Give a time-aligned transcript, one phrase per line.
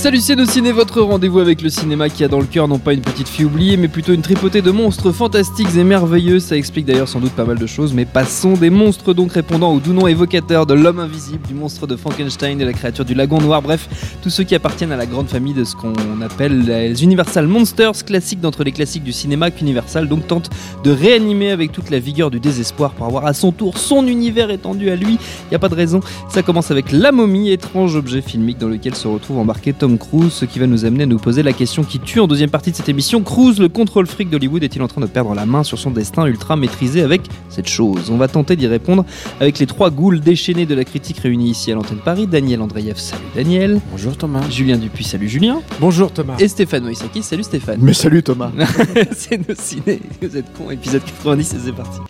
[0.00, 2.94] Salut c'est Ciné, votre rendez-vous avec le cinéma qui a dans le cœur non pas
[2.94, 6.40] une petite fille oubliée, mais plutôt une tripotée de monstres fantastiques et merveilleux.
[6.40, 9.74] Ça explique d'ailleurs sans doute pas mal de choses, mais passons des monstres donc répondant
[9.74, 13.12] au doux nom évocateur de l'homme invisible, du monstre de Frankenstein, de la créature du
[13.12, 15.92] lagon noir, bref, tous ceux qui appartiennent à la grande famille de ce qu'on
[16.22, 20.48] appelle les Universal Monsters, classiques d'entre les classiques du cinéma qu'Universal donc tente
[20.82, 24.50] de réanimer avec toute la vigueur du désespoir pour avoir à son tour son univers
[24.50, 25.18] étendu à lui.
[25.52, 26.00] Y a pas de raison.
[26.30, 30.32] Ça commence avec La Momie, étrange objet filmique dans lequel se retrouve embarqué Tom Cruise,
[30.32, 32.70] ce qui va nous amener à nous poser la question qui tue en deuxième partie
[32.70, 33.22] de cette émission.
[33.22, 36.26] Cruise, le contrôle fric d'Hollywood, est-il en train de perdre la main sur son destin
[36.26, 38.10] ultra maîtrisé avec cette chose?
[38.10, 39.04] On va tenter d'y répondre
[39.40, 42.26] avec les trois ghouls déchaînés de la critique réunis ici à l'antenne Paris.
[42.26, 43.80] Daniel Andreev, salut Daniel.
[43.90, 44.48] Bonjour Thomas.
[44.50, 45.60] Julien Dupuis, salut Julien.
[45.80, 46.36] Bonjour Thomas.
[46.38, 47.80] Et Stéphane Moïsaki, salut Stéphane.
[47.80, 48.50] Mais salut Thomas.
[49.16, 52.00] c'est nos ciné, vous êtes con, épisode 90 et c'est parti.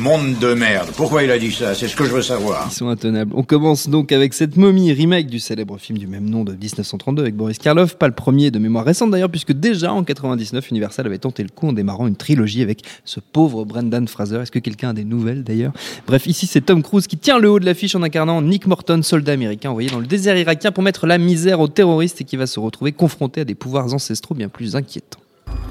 [0.00, 0.88] Monde de merde.
[0.96, 1.74] Pourquoi il a dit ça?
[1.74, 2.68] C'est ce que je veux savoir.
[2.70, 3.32] Ils sont intenables.
[3.34, 7.20] On commence donc avec cette momie remake du célèbre film du même nom de 1932
[7.20, 11.04] avec Boris Karloff, pas le premier de mémoire récente d'ailleurs, puisque déjà en 99, Universal
[11.04, 14.36] avait tenté le coup en démarrant une trilogie avec ce pauvre Brendan Fraser.
[14.36, 15.72] Est-ce que quelqu'un a des nouvelles d'ailleurs?
[16.06, 19.02] Bref, ici c'est Tom Cruise qui tient le haut de l'affiche en incarnant Nick Morton,
[19.02, 22.38] soldat américain envoyé dans le désert irakien pour mettre la misère aux terroristes et qui
[22.38, 25.20] va se retrouver confronté à des pouvoirs ancestraux bien plus inquiétants.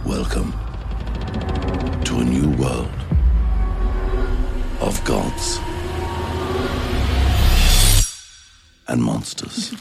[0.06, 0.52] Welcome
[2.06, 2.99] to a new world
[4.90, 5.60] of gods
[8.88, 9.72] and monsters.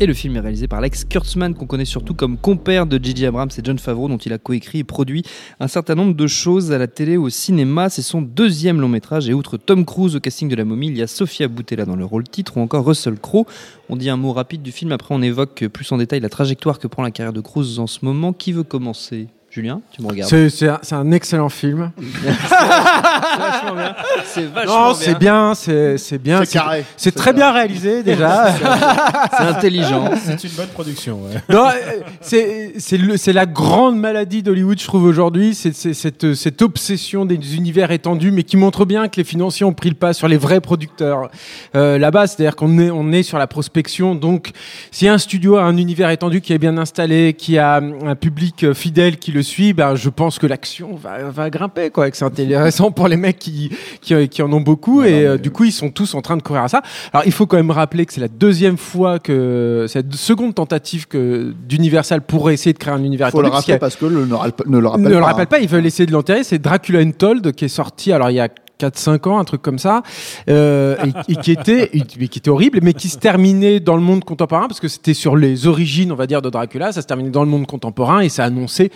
[0.00, 3.26] Et le film est réalisé par Lex Kurtzman, qu'on connaît surtout comme compère de J.J.
[3.26, 5.22] Abrams et John Favreau, dont il a coécrit et produit
[5.60, 7.88] un certain nombre de choses à la télé ou au cinéma.
[7.88, 9.28] C'est son deuxième long métrage.
[9.28, 11.94] Et outre Tom Cruise au casting de La Momie, il y a Sofia Boutella dans
[11.94, 13.46] le rôle titre ou encore Russell Crowe.
[13.88, 16.80] On dit un mot rapide du film, après on évoque plus en détail la trajectoire
[16.80, 18.32] que prend la carrière de Cruise en ce moment.
[18.32, 19.28] Qui veut commencer?
[19.54, 20.28] Julien, tu me regardes.
[20.28, 21.92] C'est, c'est un, c'est un excellent film.
[22.24, 23.94] C'est vachement bien.
[24.24, 26.44] C'est vachement Non, c'est bien, c'est, c'est bien.
[26.44, 26.84] C'est carré.
[26.96, 28.52] C'est très bien réalisé déjà.
[29.36, 30.10] C'est intelligent.
[30.24, 31.20] C'est une bonne production.
[31.22, 31.40] Ouais.
[31.54, 35.54] non, euh, c'est, c'est, le- c'est la grande maladie d'Hollywood, je trouve, aujourd'hui.
[35.54, 39.64] C'est, c'est cette, cette obsession des univers étendus, mais qui montre bien que les financiers
[39.64, 41.30] ont pris le pas sur les vrais producteurs
[41.76, 42.26] euh, là-bas.
[42.26, 44.16] C'est-à-dire qu'on est, on est sur la prospection.
[44.16, 44.50] Donc,
[44.90, 48.72] si un studio a un univers étendu qui est bien installé, qui a un public
[48.72, 52.10] fidèle qui le suit, ben, je pense que l'action va, va grimper, quoi.
[52.10, 55.04] Que c'est intéressant pour les mecs qui, qui, qui en ont beaucoup.
[55.04, 56.82] et euh, du coup, ils sont tous en train de courir à ça.
[57.12, 60.54] Alors, il faut quand même rappeler que c'est la deuxième fois que, c'est la seconde
[60.56, 64.06] tentative que d'Universal pourrait essayer de créer un univers Faut le rappeler a- parce que
[64.06, 64.34] le, ne,
[64.66, 65.18] ne le rappelle ne pas.
[65.18, 66.42] le rappelle pas, ils veulent essayer de l'enterrer.
[66.44, 68.48] C'est Dracula Untold qui est sorti, alors il y a
[68.80, 70.02] 4-5 ans, un truc comme ça,
[70.50, 70.96] euh,
[71.28, 74.02] et, et qui était, et- mais qui était horrible, mais qui se terminait dans le
[74.02, 77.06] monde contemporain, parce que c'était sur les origines, on va dire, de Dracula, ça se
[77.06, 78.90] terminait dans le monde contemporain, et ça annonçait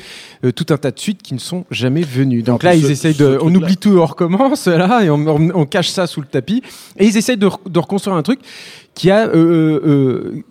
[0.44, 2.42] euh, tout un tas de suites qui ne sont jamais venues.
[2.42, 5.50] Donc là, ils ce- essayent de, on oublie tout, on recommence, là, et on, on-
[5.54, 6.62] on cache ça sous le tapis,
[6.96, 8.40] et ils essayent de, de reconstruire un truc
[8.94, 9.32] qui a, euh,
[9.86, 10.42] euh,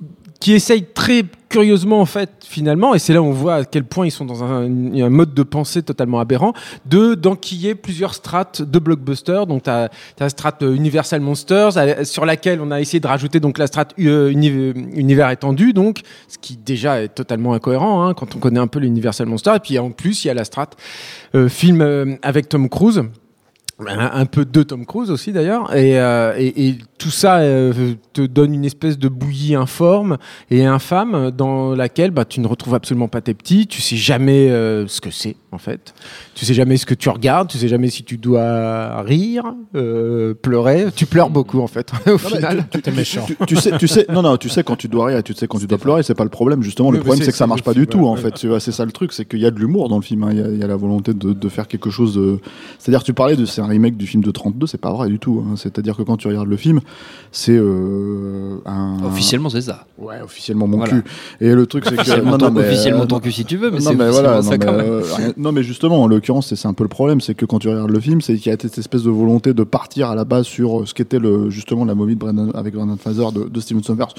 [0.48, 3.84] qui essaye très curieusement en fait finalement et c'est là où on voit à quel
[3.84, 4.70] point ils sont dans un,
[5.10, 6.54] mode de pensée totalement aberrant
[6.86, 11.74] de d'enquiller plusieurs strates de blockbuster donc tu as la strate euh, Universal Monsters
[12.06, 15.74] sur laquelle on a essayé de rajouter donc la strate euh, uni- univers étendu.
[15.74, 19.52] Donc ce qui déjà est totalement incohérent hein, quand on connaît un peu l'Universal Monster
[19.58, 20.78] et puis en plus il y a la strate
[21.36, 23.04] euh, film avec Tom Cruise
[23.86, 25.76] un, peu de Tom Cruise aussi d'ailleurs.
[25.76, 30.18] Et, euh, et, et tout ça euh, te donne une espèce de bouillie informe
[30.50, 33.68] et infâme dans laquelle bah, tu ne retrouves absolument pas tes petits.
[33.68, 35.96] Tu sais jamais euh, ce que c'est en fait
[36.36, 40.36] tu sais jamais ce que tu regardes tu sais jamais si tu dois rire euh,
[40.36, 43.78] pleurer tu pleures beaucoup en fait au Non, final tu, tu- tu- tu- tu sais,
[43.80, 45.66] tu sais, non, non, tu sais quand tu dois rire, et tu sais quand tu
[45.68, 46.62] dois pleurer, c'est pas le problème.
[46.62, 48.00] Justement, Oui, le problème c'est- que ça marche pas film, du tout.
[48.00, 50.02] ouais, En fait, c'est ça le truc, c'est qu'il y a de l'humour dans le
[50.04, 50.24] film.
[50.24, 50.30] hein.
[50.32, 52.16] Il y, a, il y a la volonté de, de faire quelque chose.
[52.16, 52.40] De...
[52.78, 55.18] C'est-à-dire, tu parlais de c'est un remake du film de 32, c'est pas vrai du
[55.20, 55.44] tout.
[55.48, 55.56] hein.
[55.56, 56.80] C'est-à-dire que quand tu regardes le film,
[57.32, 59.86] c'est euh, un Officiellement, c'est ça.
[59.98, 60.94] Ouais, officiellement mon Voilà.
[60.94, 61.04] cul.
[61.42, 63.46] Et le truc c'est que Officiellement, non, ton, non, mais, officiellement euh, ton cul si
[63.46, 65.34] tu veux, mais non, c'est voilà, ça non, quand mais, même.
[65.48, 67.90] Non, mais justement, en l'occurrence, c'est un peu le problème, c'est que quand tu regardes
[67.90, 70.46] le film, c'est qu'il y a cette espèce de volonté de partir à la base
[70.46, 74.14] sur euh, ce qu'était justement la momie de avec Brendan Fraser de, de Steven Sommers.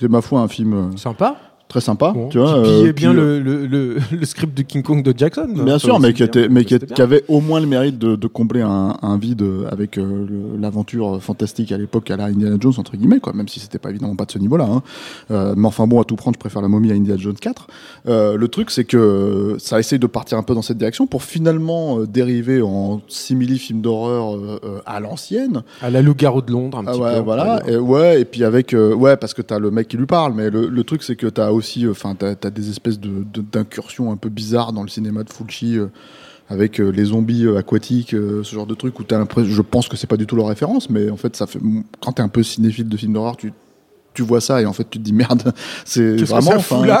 [0.00, 1.36] C'est ma foi un film euh, Sympa.
[1.68, 2.62] Très sympa, Bon, tu vois.
[2.62, 5.48] qui euh, bien le, le, le, le script de King Kong de Jackson.
[5.64, 8.60] Bien sûr, mais qui, était, mais qui, avait au moins le mérite de, de combler
[8.60, 10.26] un, un vide avec euh,
[10.60, 13.32] l'aventure fantastique à l'époque à la Indiana Jones entre guillemets, quoi.
[13.32, 14.68] Même si c'était pas évidemment pas de ce niveau-là.
[14.70, 14.82] Hein.
[15.30, 17.66] Euh, mais enfin bon, à tout prendre, je préfère la momie à Indiana Jones 4.
[18.08, 21.22] Euh, le truc, c'est que ça essaye de partir un peu dans cette direction pour
[21.22, 24.38] finalement dériver en simili film d'horreur
[24.86, 25.62] à l'ancienne.
[25.82, 27.20] À la loup-garou de Londres, un Ah petit ouais, peu.
[27.20, 27.62] voilà.
[27.66, 30.50] Et ouais, et puis avec, ouais, parce que t'as le mec qui lui parle, mais
[30.50, 34.28] le, le truc c'est que t'as aussi, enfin, t'as as des espèces d'incursions un peu
[34.28, 35.78] bizarres dans le cinéma de Fulci.
[35.78, 35.88] euh,
[36.48, 39.62] avec euh, les zombies euh, aquatiques, euh, ce genre de truc où t'as l'impression, je
[39.62, 41.58] pense que c'est pas du tout leur référence, mais en fait ça fait,
[42.00, 43.52] quand t'es un peu cinéphile de films d'horreur, tu
[44.14, 45.52] tu vois ça et en fait tu te dis merde,
[45.84, 46.52] c'est Qu'est-ce que vraiment,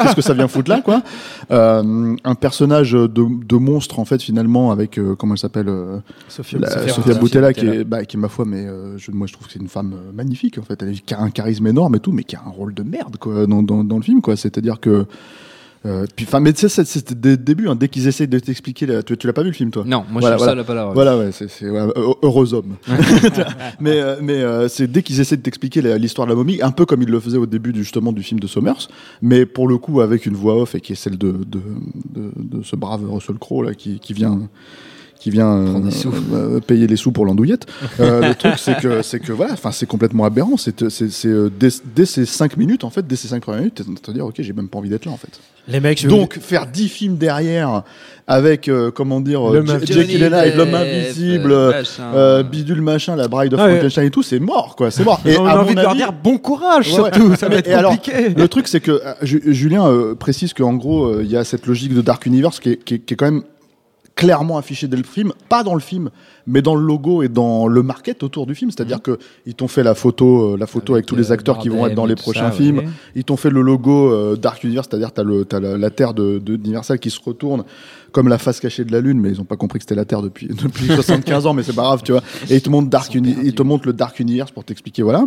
[0.02, 1.02] qu'est-ce que ça vient foutre là quoi
[1.50, 5.98] Euh, Un personnage de, de monstre en fait finalement avec euh, comment elle s'appelle euh,
[6.28, 7.52] Sophia, la- Sophia Sophia Boutella.
[7.52, 9.58] Qui est, bah, qui est ma foi, mais euh, je, moi je trouve que c'est
[9.60, 10.82] une femme magnifique en fait.
[10.82, 13.46] Elle a un charisme énorme et tout, mais qui a un rôle de merde quoi
[13.46, 14.36] dans, dans, dans le film quoi.
[14.36, 15.06] C'est-à-dire que
[15.86, 18.28] euh, puis enfin, mais tu sais, c'est- c'était dès le début, hein, dès qu'ils essayent
[18.28, 19.84] de t'expliquer, la- tu, tu l'as pas vu le film toi?
[19.86, 20.62] Non, moi Voilà, je suis voilà.
[20.62, 20.90] ça, pas là.
[20.94, 22.76] Voilà, ouais, c'est c'est- ouais, heu- heureux homme.
[23.80, 26.70] mais euh, mais euh, c'est dès qu'ils essaient de t'expliquer l'histoire de la momie, un
[26.70, 28.88] peu comme ils le faisaient au début du, justement du film de Sommers,
[29.22, 31.60] mais pour le coup avec une voix off et qui est celle de de,
[32.14, 34.48] de, de ce brave Russell Crowe là qui, qui vient
[35.24, 36.12] qui vient euh, Prendre des sous.
[36.34, 37.64] euh, payer les sous pour l'andouillette.
[37.98, 40.58] Euh, le truc c'est que c'est que voilà, enfin c'est complètement aberrant.
[40.58, 43.76] C'est c'est c'est, dès, dès ces 5 minutes en fait, dès ces 5 premières minutes,
[43.76, 45.30] t'es en train de te dire ok j'ai même pas envie d'être là en fait.
[45.66, 47.84] Les mecs, Donc faire 10 films derrière
[48.26, 49.98] avec euh, comment dire L'homme J- invisible.
[50.00, 51.56] Jake Gyllenhaal, l'homme invisible,
[52.50, 53.68] bidule machin, la bride of Ah.
[53.70, 55.20] Frankenstein et tout, c'est mort quoi, c'est mort.
[55.24, 57.82] Et on à a envie de leur dire bon courage surtout, ça va être et
[57.82, 58.28] compliqué.
[58.36, 62.02] le truc c'est que Ju- Julien précise qu'en gros il y a cette logique de
[62.02, 63.42] Dark Universe qui est, qui est- qui est quand même
[64.16, 66.10] clairement affichée dès le film, pas dans le film,
[66.46, 68.70] mais dans le logo et dans le market autour du film.
[68.70, 71.68] C'est-à-dire que ils t'ont fait la photo, euh, la photo avec, tous les acteurs qui
[71.68, 72.92] vont être dans les prochains films.
[73.14, 76.14] Ils t'ont fait le logo euh, Dark Universe, c'est-à-dire t'as le t'as la, la Terre
[76.14, 77.64] de, de d'Universal qui se retourne
[78.12, 80.04] comme la face cachée de la Lune, mais ils ont pas compris que c'était la
[80.04, 82.22] Terre depuis depuis 75 ans, mais c'est pas grave, tu vois.
[82.48, 85.26] Et ils te montrent Dark ils te montrent le Dark Universe pour t'expliquer, voilà.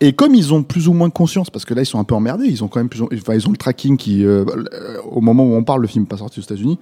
[0.00, 2.14] Et comme ils ont plus ou moins conscience, parce que là ils sont un peu
[2.14, 4.44] emmerdés, ils ont quand même plus, enfin ils ont le tracking qui, euh,
[5.10, 6.78] au moment où on parle, le film n'est pas sorti aux États-Unis,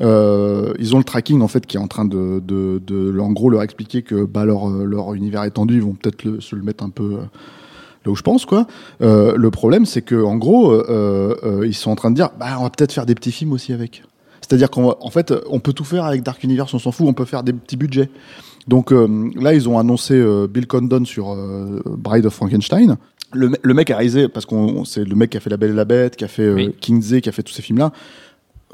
[0.00, 3.32] euh, ils ont le tracking en fait qui est en train de, de, de, en
[3.32, 6.62] gros leur expliquer que bah leur euh, leur univers étendu, ils vont peut-être se le
[6.62, 7.24] mettre un peu euh,
[8.06, 8.66] là où je pense quoi.
[9.02, 12.56] Euh, le problème c'est que en gros euh, ils sont en train de dire bah
[12.58, 14.02] on va peut-être faire des petits films aussi avec.
[14.40, 17.12] C'est-à-dire qu'en en fait on peut tout faire avec Dark Universe, on s'en fout, on
[17.12, 18.08] peut faire des petits budgets.
[18.68, 22.96] Donc euh, là, ils ont annoncé euh, Bill Condon sur euh, Bride of Frankenstein.
[23.32, 25.56] Le, me- le mec a réalisé, parce qu'on c'est le mec qui a fait La
[25.56, 26.74] Belle et la Bête, qui a fait euh, Oui.
[26.80, 27.92] Kingsley, qui a fait tous ces films-là.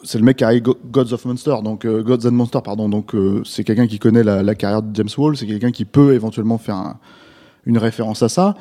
[0.02, 2.88] C'est le mec qui a Gods of Monster, donc euh, Gods and Monster, pardon.
[2.88, 5.84] Donc euh, c'est quelqu'un qui connaît la, la carrière de James Wall, c'est quelqu'un qui
[5.84, 6.98] peut éventuellement faire un-
[7.66, 8.54] une référence à ça.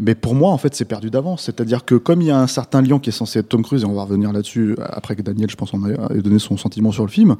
[0.00, 1.42] Mais pour moi, en fait, c'est perdu d'avance.
[1.42, 3.82] C'est-à-dire que comme il y a un certain lion qui est censé être Tom Cruise,
[3.82, 6.56] et on va revenir là-dessus après que Daniel, je pense, en a, a donné son
[6.56, 7.36] sentiment sur le film,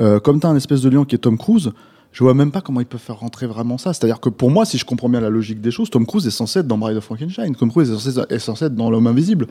[0.00, 1.70] euh, comme tu as un espèce de lion qui est Tom Cruise,
[2.12, 3.92] je vois même pas comment ils peuvent faire rentrer vraiment ça.
[3.92, 6.30] C'est-à-dire que pour moi, si je comprends bien la logique des choses, Tom Cruise est
[6.30, 7.54] censé être dans Bride of Frankenstein.
[7.56, 9.46] Tom Cruise est censé, est censé être dans L'Homme Invisible.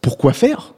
[0.00, 0.74] Pourquoi faire?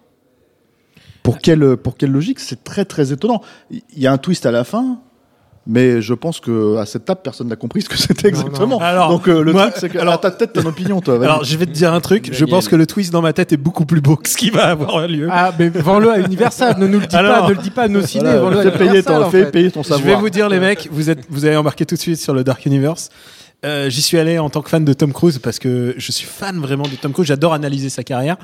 [1.22, 2.40] Pour quelle, pour quelle logique?
[2.40, 3.42] C'est très très étonnant.
[3.70, 5.00] Il y a un twist à la fin,
[5.66, 8.78] mais je pense que à cette table, personne n'a compris ce que c'était exactement.
[8.80, 11.18] Alors, Donc euh, le moi- truc, c'est que alors- à ta tête, une opinion, toi.
[11.18, 11.28] vas-y.
[11.28, 12.30] Alors, je vais te dire un truc.
[12.32, 14.50] Je pense que le twist dans ma tête est beaucoup plus beau que ce qui
[14.50, 15.28] va avoir lieu.
[15.30, 17.82] Ah, mais vends-le à Universal, ne nous le dis Alors- pas, ne le dis pas
[17.82, 19.50] à nos ciné, Voilà, vends-le à fais payer Universal, ton, en fais fait.
[19.50, 22.00] payer ton Je vais vous dire, les mecs, vous êtes, vous avez embarqué tout de
[22.00, 23.10] suite sur le Dark Universe.
[23.64, 26.26] Euh, J'y suis allé en tant que fan de Tom Cruise parce que je suis
[26.26, 27.28] fan vraiment de Tom Cruise.
[27.28, 28.36] J'adore analyser sa carrière.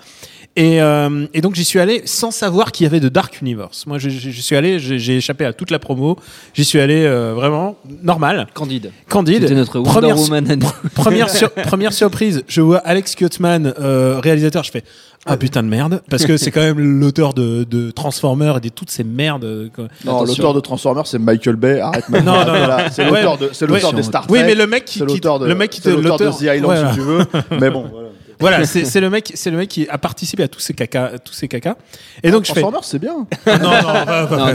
[0.57, 3.87] Et, euh, et donc j'y suis allé sans savoir qu'il y avait de Dark Universe.
[3.87, 6.19] Moi, je suis allé, j'ai échappé à toute la promo.
[6.55, 8.91] J'y suis allé euh, vraiment normal, Candide.
[9.09, 9.43] candide.
[9.43, 10.59] C'était notre Wonder Première, Woman.
[10.59, 10.91] nous.
[10.95, 14.65] première, sur- première surprise, je vois Alex Kurtzman, euh, réalisateur.
[14.65, 14.83] Je fais
[15.26, 18.68] ah putain de merde parce que c'est quand même l'auteur de, de Transformers et de
[18.68, 19.71] toutes ces merdes.
[19.75, 19.88] quoi.
[20.04, 21.80] Non, l'auteur de Transformers, c'est Michael Bay.
[21.80, 22.35] Arrête maintenant.
[22.37, 22.59] Non, non, non.
[22.66, 23.97] Voilà, C'est Ouais, l'auteur de, c'est l'auteur ouais.
[23.97, 24.33] des Star Trek.
[24.38, 26.88] Oui, mais le mec qui, qui- l'auteur de, le mec qui l'auteur de The Island,
[26.90, 27.18] si tu veux.
[27.61, 28.06] Mais bon, voilà.
[28.40, 31.33] Voilà, c'est le mec, c'est le mec qui a participé à tous ces caca, tous
[31.33, 31.76] ces caca.
[32.23, 32.61] Et donc je fais.
[32.61, 33.26] Transformers, c'est bien.
[33.47, 33.71] Non,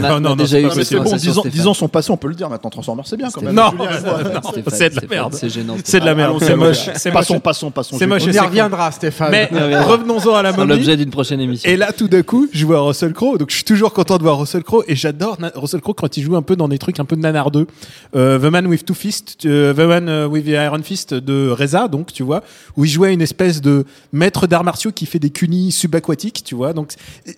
[0.00, 1.50] Non, non, déjà c'est bon, conversation, 10 ans, Stéphane.
[1.52, 2.70] 10 ans sont passés, on peut le dire maintenant.
[2.70, 3.54] Transformers, c'est bien quand même.
[3.54, 5.34] Non, non, non, c'est de la merde.
[5.34, 5.76] C'est gênant.
[5.84, 7.42] C'est de la merde, Allons, c'est c'est moche, Passons, moche.
[7.42, 7.98] passons, passons.
[7.98, 9.30] C'est moche, On y reviendra, Stéphane.
[9.30, 9.48] Mais
[9.80, 10.70] revenons-en à la C'est momie.
[10.70, 11.68] l'objet d'une prochaine émission.
[11.70, 13.38] Et là, tout d'un coup, je vois Russell Crowe.
[13.38, 14.84] Donc, je suis toujours content de voir Russell Crowe.
[14.86, 17.20] Et j'adore Russell Crowe quand il joue un peu dans des trucs un peu de
[17.20, 17.66] nanardeux.
[18.14, 21.48] Euh, The Man with Two Fists, euh, The Man euh, with the Iron Fist de
[21.50, 22.42] Reza, donc, tu vois,
[22.76, 23.71] où il jouait une espèce de
[24.12, 26.72] maître d'arts martiaux qui fait des cunis subaquatiques, tu vois.
[26.72, 26.92] Donc,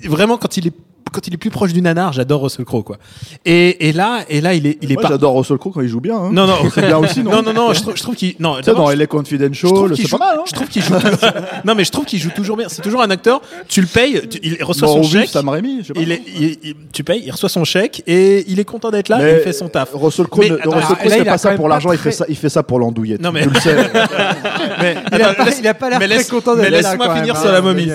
[0.05, 0.75] vraiment, quand il est
[1.13, 2.97] quand il est plus proche du nanar, j'adore Russell Crowe quoi.
[3.45, 5.09] Et, et là, et là, il est, il est Moi, pas.
[5.11, 6.17] j'adore Russell Crowe quand il joue bien.
[6.17, 6.31] hein.
[6.33, 8.55] Non non, C'est bien aussi, non non non non, je trouve, je trouve qu'il non.
[8.57, 10.39] Tu sais, d'abord, dans je- LA je trouve Confidential, qu'il c'est joue- pas mal.
[10.39, 10.95] Hein Je trouve qu'il joue.
[11.65, 12.69] non mais je trouve qu'il joue toujours bien.
[12.69, 13.41] C'est toujours un acteur.
[13.69, 15.29] Tu le payes, tu- il reçoit son chèque.
[15.29, 16.01] Sam Raimi, je sais pas.
[16.01, 19.09] Il est, il- il- tu payes, il reçoit son chèque et il est content d'être
[19.09, 19.19] là.
[19.19, 19.91] Mais et il fait son taf.
[19.95, 22.25] Russell Crowe, Mais ne- attends, Russell Crowe, a pas ça pour l'argent, il fait ça,
[22.29, 23.21] il fait ça pour l'andouillette.
[23.21, 23.77] Non, mais- Tu le sais.
[24.81, 27.43] Mais, Il a pas- l'air mais très content d'être mais là, laisse-moi quand finir même,
[27.43, 27.53] sur hein.
[27.53, 27.89] la momie.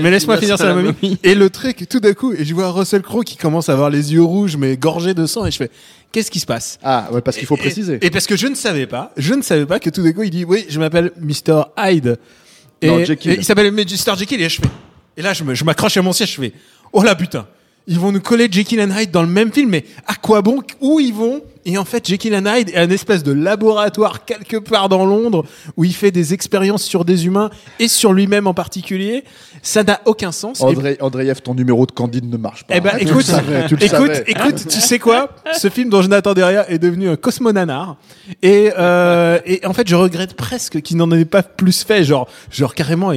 [0.00, 0.94] Mais laisse-moi finir sur la momie.
[1.02, 1.18] momie.
[1.22, 3.90] Et le truc, tout d'un coup, et je vois Russell Crowe qui commence à avoir
[3.90, 5.70] les yeux rouges, mais gorgés de sang, et je fais,
[6.12, 6.78] qu'est-ce qui se passe?
[6.82, 7.98] Ah, ouais, parce qu'il faut Et- préciser.
[8.02, 10.22] Et, parce que je ne savais pas, je ne savais pas que tout d'un coup,
[10.24, 11.62] il dit, oui, je m'appelle Mr.
[11.78, 12.18] Hyde.
[12.82, 13.32] Et, Non, Jekyll.
[13.32, 14.16] et il s'appelle Mr.
[14.18, 14.68] Jekyll, et je fais,
[15.16, 16.52] et là, je me- je m'accroche à mon siège, je fais,
[16.92, 17.46] oh là putain,
[17.86, 20.60] ils vont nous coller Jekyll and Hyde dans le même film, mais à quoi bon
[20.80, 24.56] Où ils vont Et en fait, Jekyll and Hyde est un espèce de laboratoire quelque
[24.56, 25.44] part dans Londres
[25.76, 29.24] où il fait des expériences sur des humains et sur lui-même en particulier.
[29.62, 30.60] Ça n'a aucun sens.
[30.62, 32.76] André, Andreev, ton numéro de Candide ne marche pas.
[32.76, 35.30] eh ben, tu écoute, savais, tu écoute, écoute, tu sais quoi?
[35.58, 37.96] Ce film dont je n'attendais rien est devenu un cosmonanar.
[38.42, 42.04] Et, euh, et en fait, je regrette presque qu'il n'en ait pas plus fait.
[42.04, 43.10] Genre, genre carrément,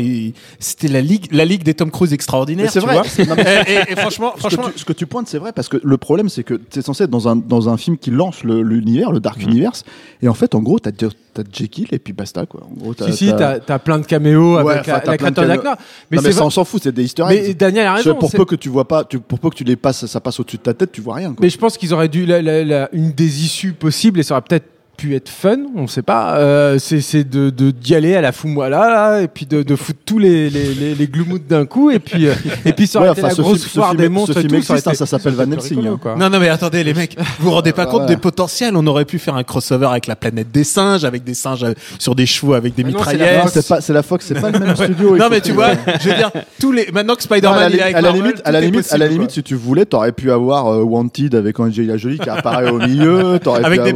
[0.60, 2.65] c'était la ligue, la ligue des Tom Cruise extraordinaires.
[2.65, 2.96] Mais c'est vrai.
[2.96, 3.03] vois.
[3.08, 5.27] C'est- non, mais- et, et- et franchement, Ce que, franchement, tu, ce que tu pointes,
[5.27, 7.77] c'est vrai, parce que le problème, c'est que es censé être dans un, dans un
[7.77, 9.84] film qui lance le- l'univers, le, Dark Universe,
[10.22, 12.62] et en fait, en gros, t'as as Jekyll et puis basta, quoi.
[12.69, 15.48] En gros, Si, si, t'as t'as plein de caméos Ouais, avec la, la caméos.
[15.48, 15.77] d'acteurs.
[16.12, 17.53] Mais, Mais mais ça, on s'en fout, c'est des easter Mais.
[17.53, 18.15] Daniel a raison.
[18.15, 20.39] pour peu que tu vois pas, tu- pour peu que tu les passes, ça passe
[20.39, 21.29] au-dessus de ta tête, tu vois rien.
[21.29, 21.38] Quoi.
[21.41, 22.25] Mais je pense qu'ils auraient dû.
[22.25, 24.65] la- la- une des issues possibles, et ça aurait peut-être
[25.00, 29.22] pu être fun, on sait pas, euh, c'est de d'y aller à la foumoila, là,
[29.22, 32.27] et puis de, de foutre tous les, les, les, les gloomoutes d'un coup, et puis,
[32.27, 32.34] euh,
[32.65, 34.38] et puis ça Ouais, enfin, la ce grosse film- ce foire film- des ce monstres
[34.38, 34.62] et film tout.
[34.62, 36.00] ça ça s'appelle Van Helsing, hein.
[36.18, 38.75] Non, non, mais attendez, les mecs, vous vous rendez pas compte des potentiels?
[38.75, 41.74] On aurait pu faire un crossover avec la planète des singes, avec des singes euh,
[41.98, 43.50] sur des chevaux, avec des Ah non, c'est la mitraillettes.
[43.53, 45.15] C'est pas, c'est la Fox, c'est pas le même studio.
[45.15, 45.70] Non, mais tu vois,
[46.01, 46.89] je veux dire, tous les.
[46.91, 49.44] Maintenant que Spider-Man est avec à la limite, à la limite, à la limite, si
[49.44, 53.63] tu voulais, t'aurais pu avoir euh, Wanted avec Angelina Jolie qui apparaît au milieu, t'aurais
[53.63, 53.94] Avec pu des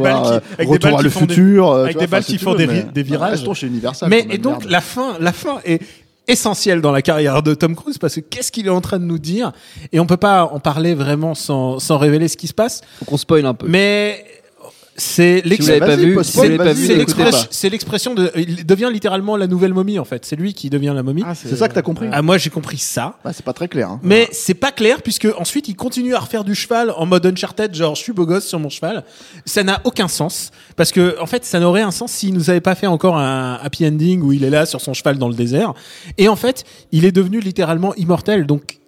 [0.96, 3.02] balles qui- euh, le font futur, euh, avec des balles qui font veux, des des
[3.02, 3.32] virages.
[3.38, 4.08] Restons chez Universal.
[4.08, 4.70] Mais et donc merde.
[4.70, 5.80] la fin, la fin est
[6.26, 9.04] essentielle dans la carrière de Tom Cruise parce que qu'est-ce qu'il est en train de
[9.04, 9.52] nous dire?
[9.92, 12.80] Et on peut pas en parler vraiment sans, sans révéler ce qui se passe.
[13.00, 13.66] Faut qu'on spoil un peu.
[13.68, 14.24] Mais
[14.96, 16.44] c'est l'expression-
[18.14, 20.24] de, il devient littéralement la nouvelle momie en fait.
[20.24, 21.22] C'est lui qui devient la momie.
[21.26, 23.16] Ah, C'est ça que t'as compris Ah, moi j'ai compris ça.
[23.24, 23.90] Ah, C'est pas très clair.
[23.90, 24.00] hein.
[24.02, 27.74] Mais c'est pas clair puisque ensuite il continue à refaire du cheval en mode Uncharted,
[27.74, 29.04] genre je suis beau gosse sur mon cheval.
[29.44, 32.60] Ça n'a aucun sens parce que en fait ça n'aurait un sens s'il nous avait
[32.60, 35.34] pas fait encore un happy ending où il est là sur son cheval dans le
[35.34, 35.74] désert.
[36.18, 38.46] Et en fait il est devenu littéralement immortel.
[38.46, 38.78] Donc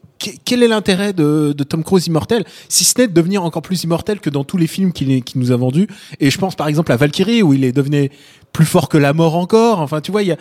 [0.45, 3.85] quel est l'intérêt de, de Tom Cruise immortel si ce n'est de devenir encore plus
[3.85, 5.89] immortel que dans tous les films qu'il nous a vendus?
[6.21, 8.11] Et je pense par exemple à Valkyrie où il est devenu
[8.53, 9.81] plus fort que la mort encore.
[9.81, 10.37] Enfin tu vois, il y a,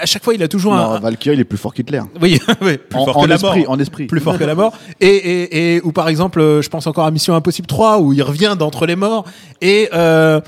[0.00, 2.00] à chaque fois il a toujours Non, un, Valkyrie, il est plus fort qu'Hitler.
[2.20, 4.06] oui, oui, plus En, fort en que la esprit, mort en esprit.
[4.06, 4.72] plus fort que la mort.
[5.00, 8.22] Et, et, et ou par exemple, je pense encore à Mission Impossible 3 où il
[8.22, 9.24] revient d'entre les morts.
[9.60, 10.40] Et euh,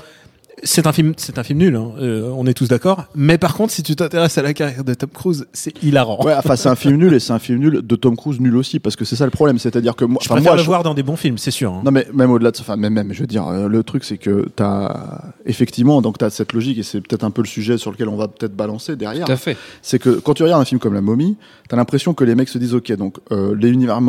[0.61, 1.75] c'est un film, c'est un film nul.
[1.75, 3.05] hein, euh, on est tous d'accord.
[3.15, 6.23] Mais par contre, si tu t'intéresses à la carrière de Tom Cruise, c'est hilarant.
[6.23, 8.55] Ouais, enfin, c'est un film nul et c'est un film nul de Tom Cruise nul
[8.55, 9.57] aussi parce que c'est ça le problème.
[9.57, 11.73] C'est-à-dire que moi, Je préfère moi, le je- voir dans des bons films, c'est sûr.
[11.73, 11.81] hein.
[11.83, 14.03] Non mais même au-delà de ça, enfin même même, je veux dire, euh, le truc
[14.03, 17.77] c'est que t'as effectivement donc t'as cette logique et c'est peut-être un peu le sujet
[17.77, 19.25] sur lequel on va peut-être balancer derrière.
[19.25, 19.57] Tout à fait.
[19.81, 21.35] C'est que quand tu regardes un film comme La Momie,
[21.69, 23.99] t'as l'impression que les mecs se disent ok donc euh, les, Univers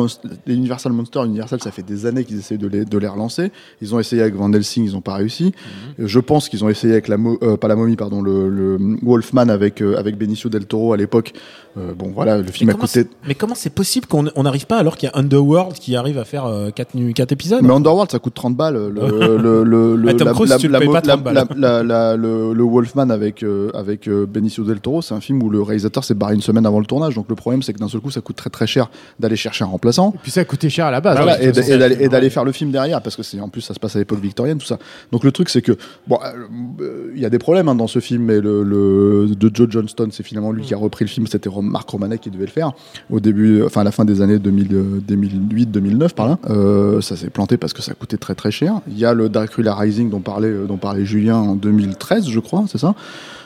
[0.45, 3.51] les Universal Monsters, Universal ça fait des années qu'ils essayent de les de les relancer.
[3.81, 5.53] Ils ont essayé avec Van Helsing, ils ont pas réussi.
[5.97, 6.07] Mhm.
[6.07, 9.49] Je pense qu'ils ont essayé avec la euh, pas la Momie pardon le, le Wolfman
[9.49, 11.33] avec euh, avec Benicio del Toro à l'époque.
[11.77, 13.01] Euh, bon voilà le film Mais a comment coûté.
[13.01, 15.95] c'est- mais comment c'est possible qu'on on n'arrive pas alors qu'il y a Underworld qui
[15.95, 18.75] arrive à faire 4 quatre épisodes Mais Underworld, ça coûte 30 balles.
[18.95, 21.13] Le, le, le, le, Tom la- Cruise, la- tu le la payes mo- pas la-
[21.15, 21.33] 30 balles.
[21.33, 25.19] la- la- la- le, le Wolfman avec, euh, avec euh, Benicio del Toro, c'est un
[25.21, 27.15] film où le réalisateur s'est barré une semaine avant le tournage.
[27.15, 28.89] Donc le problème, c'est que d'un seul coup, ça coûte très très cher
[29.19, 30.11] d'aller chercher un remplaçant.
[30.15, 31.17] Et puis ça a coûté cher à la base.
[31.17, 33.79] Voilà, hein, et d'aller- faire le film derrière parce que c'est en plus ça se
[33.79, 34.79] passe à l'époque victorienne tout ça
[35.11, 35.73] donc le truc c'est que
[36.07, 39.27] bon euh, euh, il y a des problèmes hein, dans ce film mais le, le
[39.35, 42.29] de Joe Johnston c'est finalement lui qui a repris le film c'était Marc Romanet qui
[42.29, 42.71] devait le faire
[43.09, 46.39] au début enfin à la fin des années 2008 2009 par là.
[46.49, 48.81] Euh, ça s'est planté parce que ça coûtait très très cher.
[48.87, 52.39] Il y a le Dracula Rising dont parlait euh, dont parlait Julien en 2013 je
[52.39, 52.95] crois c'est ça?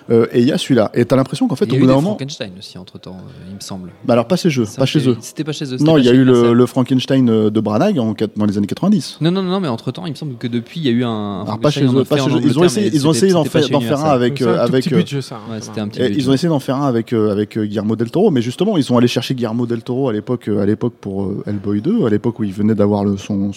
[0.09, 1.77] Euh, et il y a celui-là et t'as l'impression qu'en fait Il y au a
[1.77, 3.91] eu bout d'un moment Frankenstein aussi entre temps, il me semble.
[4.05, 5.77] bah alors pas chez eux pas chez eux C'était pas chez eux.
[5.79, 9.17] non il y a eu le, Frankenstein euh, de Branagh en, dans les années 90
[9.21, 11.03] Non, non, non, mais entre temps, il me semble que depuis, il y a eu
[11.03, 11.41] un.
[11.43, 12.49] Alors pas chez Frankenstein, on eux, en pas chez eux.
[12.49, 13.63] Ils ont essayé, ils ont essayé d'en faire,
[14.05, 15.39] un avec, C'est un euh, tout avec, petit euh, budget, ça.
[15.49, 16.19] Ouais, c'était un petit et budget.
[16.19, 18.77] ils ont essayé d'en faire un avec, euh, avec euh, Guillermo del Toro, mais justement,
[18.77, 21.81] ils sont allés chercher Guillermo del Toro à l'époque, euh, à l'époque pour euh, Hellboy
[21.81, 23.51] 2, à l'époque où il venait d'avoir son,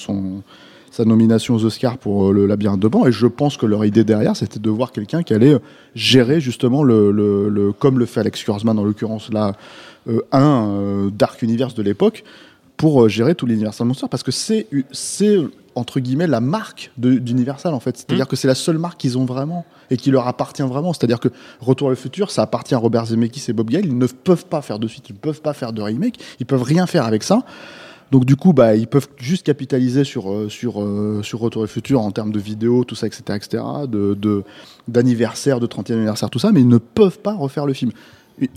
[0.93, 3.85] sa nomination aux Oscars pour euh, le Labyrinthe de Pan, et je pense que leur
[3.85, 5.59] idée derrière, c'était de voir quelqu'un qui allait euh,
[5.97, 9.55] gérer justement le, le, le- comme le fait Alex Kurzman en l'occurrence là,
[10.09, 12.23] euh, un euh, Dark Universe de l'époque,
[12.77, 15.39] pour gérer tout l'Universal Monster parce que c'est c'est
[15.77, 17.97] entre guillemets la marque d'Universal en fait.
[17.97, 20.93] C'est-à-dire que c'est la seule marque qu'ils ont vraiment et qui leur appartient vraiment.
[20.93, 21.29] C'est-à-dire que
[21.61, 23.87] Retour à le futur, ça appartient à Robert Zemeckis et Bob Gale.
[23.87, 26.47] Ils ne peuvent pas faire de suite, ils ne peuvent pas faire de remake, ils
[26.47, 27.43] peuvent rien faire avec ça.
[28.13, 32.11] Donc du coup, bah, ils peuvent juste capitaliser sur euh, euh, Retour et Futur en
[32.11, 34.45] termes de vidéos, tout ça, etc., etc., de
[34.87, 37.91] d'anniversaire, de, 30e anniversaire, tout ça, mais ils ne peuvent pas refaire le film.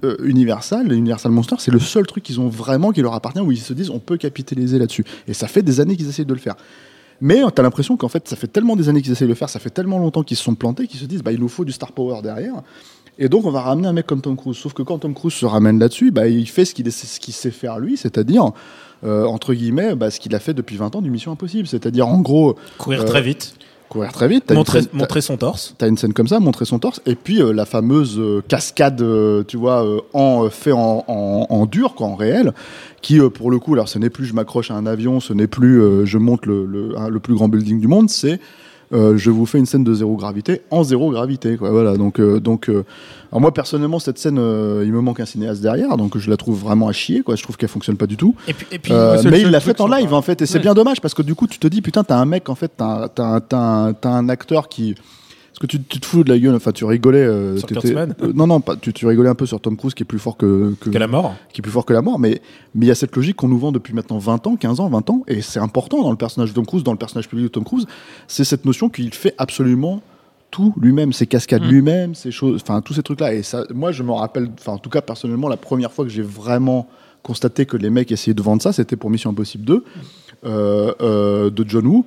[0.03, 3.51] Euh, Universal, Universal Monster, c'est le seul truc qu'ils ont vraiment qui leur appartient où
[3.51, 5.05] ils se disent on peut capitaliser là-dessus.
[5.25, 6.55] Et ça fait des années qu'ils essayent de le faire.
[7.21, 9.38] Mais tu as l'impression qu'en fait, ça fait tellement des années qu'ils essayent de le
[9.38, 11.47] faire, ça fait tellement longtemps qu'ils se sont plantés qu'ils se disent bah, il nous
[11.47, 12.62] faut du star power derrière.
[13.17, 14.57] Et donc, on va ramener un mec comme Tom Cruise.
[14.57, 17.79] Sauf que quand Tom Cruise se ramène là-dessus, bah, il fait ce qu'il sait faire
[17.79, 18.51] lui, c'est-à-dire,
[19.05, 21.67] euh, entre guillemets, bah, ce qu'il a fait depuis 20 ans du Mission Impossible.
[21.67, 23.55] C'est-à-dire, en gros, Courir Euh, très vite,
[23.89, 24.51] courir très vite.
[24.51, 25.75] montrer, scène- montrer son torse.
[25.77, 29.03] T'as une scène comme ça, montrer son torse, et puis euh, la fameuse cascade,
[29.47, 32.53] tu vois, en fait en, en, en dur, quoi, en réel,
[33.01, 35.47] qui pour le coup, alors ce n'est plus je m'accroche à un avion, ce n'est
[35.47, 38.39] plus je monte le, le, hein, le plus grand building du monde, c'est
[38.94, 41.72] euh, je vous fais une scène de zéro gravité en zéro gravité, quoi.
[41.72, 41.98] Voilà.
[41.98, 42.84] Donc, euh, donc, euh,
[43.32, 46.60] alors moi personnellement, cette scène, il me manque un cinéaste derrière, donc je la trouve
[46.60, 47.36] vraiment à chier, quoi.
[47.36, 48.36] Je trouve qu'elle fonctionne pas du tout.
[48.48, 48.77] Et puis, et
[49.30, 51.22] mais il l'a truc fait en live en fait et c'est bien dommage parce que
[51.22, 54.68] du coup tu te dis putain t'as un mec en fait t'as un- un acteur
[54.70, 54.96] qui
[55.55, 58.07] parce que tu, tu te fous de la gueule enfin tu rigolais euh, Sur euh,
[58.33, 60.35] non non pas, tu, tu rigolais un peu sur Tom Cruise qui est plus fort
[60.35, 61.33] que, que, que la mort.
[61.53, 62.41] qui est plus fort que la mort mais
[62.74, 64.89] mais il y a cette logique qu'on nous vend depuis maintenant 20 ans 15 ans
[64.89, 67.45] 20 ans et c'est important dans le personnage de Tom Cruise dans le personnage public
[67.45, 67.85] de Tom Cruise
[68.27, 70.01] c'est cette notion qu'il fait absolument
[70.51, 71.69] tout lui-même, ses cascades Mm.
[71.69, 73.33] lui-même, ses choses, enfin tous ces trucs-là.
[73.33, 76.12] Et ça, moi, je me rappelle, enfin en tout cas personnellement, la première fois que
[76.12, 76.88] j'ai vraiment
[77.24, 79.83] constaté que les mecs essayaient de vendre ça, c'était pour Mission Impossible 2
[80.45, 82.05] euh, euh, de John Woo,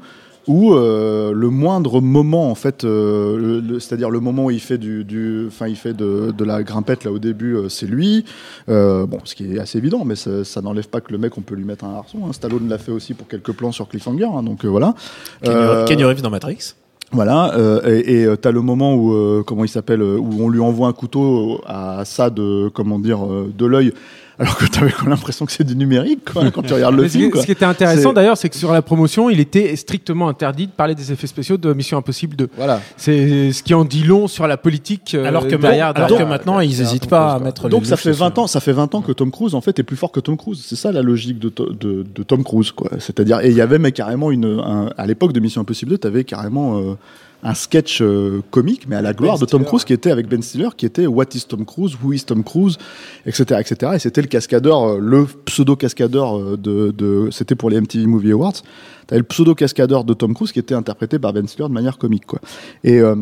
[0.49, 5.05] où euh, le moindre moment, en fait, euh, c'est-à-dire le moment où il fait du,
[5.05, 8.25] du- enfin il fait de, de la grimpette là au début, euh, c'est lui.
[8.69, 11.37] Euh, bon, ce qui est assez évident, mais ça, ça n'enlève pas que le mec,
[11.39, 12.19] on peut lui mettre un harçon.
[12.27, 12.33] Hein.
[12.33, 14.95] Stallone l'a fait aussi pour quelques plans sur Cliffhanger, hein, donc euh, voilà.
[15.43, 16.75] Kenny, Euh, Kenny Reeves dans Matrix.
[17.13, 20.61] voilà, euh, et euh, t'as le moment où euh, comment il s'appelle, où on lui
[20.61, 23.93] envoie un couteau à ça de comment dire de l'œil,
[24.39, 27.03] alors que t'avais quand même l'impression que c'est du numérique quoi, quand tu regardes le
[27.03, 27.31] Mais film.
[27.31, 27.41] Quoi.
[27.41, 30.73] ce qui était intéressant d'ailleurs, c'est que sur la promotion, il était strictement interdit de
[30.73, 32.49] parler des effets spéciaux de Mission Impossible 2.
[32.57, 32.81] Voilà.
[32.97, 35.87] C'est ce qui en dit long sur la politique euh, alors que, derrière.
[35.95, 38.11] alors derrière- que maintenant, ils n'hésitent Tom pas Cruise, à mettre Donc les ça fait
[38.11, 38.21] dessus.
[38.21, 40.21] 20 ans, ça fait 20 ans que Tom Cruise en fait est plus fort que
[40.21, 40.65] Tom Cruise.
[40.67, 42.91] C'est ça la logique de, to- de, de Tom Cruise quoi.
[42.99, 45.99] C'est-à-dire et il y avait mais carrément une un- à l'époque de Mission Impossible 2,
[45.99, 46.95] t'avais carrément euh,
[47.43, 50.29] un sketch euh, comique mais à la gloire de Tom Stiller, Cruise qui était avec
[50.29, 52.79] Ben Stiller qui était What is Tom Cruise, Who is Tom Cruise,
[53.27, 53.93] etc etc.
[53.95, 58.33] Et c'était le cascadeur, euh, le pseudo cascadeur de, de c'était pour les MTV Movie
[58.33, 58.63] Awards.
[59.07, 61.97] T'avais le pseudo cascadeur de Tom Cruise qui était interprété par Ben Stiller de manière
[61.97, 62.41] comique quoi.
[62.85, 63.15] Et euh,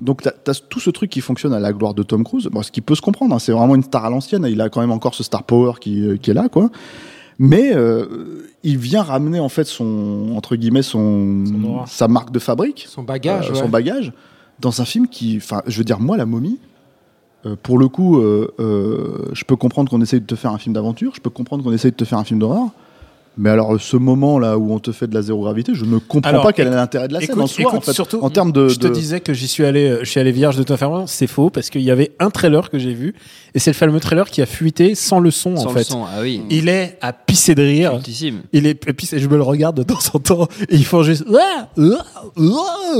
[0.00, 2.62] donc t'as as tout ce truc qui fonctionne à la gloire de Tom Cruise, bon,
[2.62, 4.80] ce qui peut se comprendre, hein, c'est vraiment une star à l'ancienne, il a quand
[4.80, 6.70] même encore ce star power qui, euh, qui est là, quoi.
[7.42, 8.04] Mais euh,
[8.62, 11.44] il vient ramener en fait son entre guillemets son,
[11.86, 13.48] sa marque de fabrique, Son bagage.
[13.48, 13.58] euh, ouais.
[13.58, 14.12] son bagage,
[14.60, 16.58] dans un film qui, enfin, je veux dire moi la momie.
[17.46, 21.12] euh, pour le coup, je peux comprendre qu'on essaye de te faire un film d'aventure,
[21.14, 22.68] je peux comprendre qu'on essaye de te faire un film d'horreur,
[23.40, 25.98] mais alors ce moment là où on te fait de la zéro gravité, je ne
[25.98, 27.92] comprends Alors, pas quel est l'intérêt de la scène écoute- en soi, écoute, en fait,
[27.92, 28.68] surtout, en termes de.
[28.68, 30.76] Je te de- disais que j'y suis allé, euh, je suis allé vierge de toi
[30.76, 33.14] faire c'est faux parce qu'il y avait un trailer que j'ai vu
[33.54, 35.84] et c'est le fameux trailer qui a fuité sans le son Sans en le fait.
[35.84, 36.42] son, ah oui.
[36.50, 37.92] Il est à pisser de rire.
[37.92, 38.42] Cultissime.
[38.52, 41.02] Il est, et puis je me le regarde de temps en temps et ils font
[41.02, 41.82] juste Ah, ah,
[42.36, 42.94] ah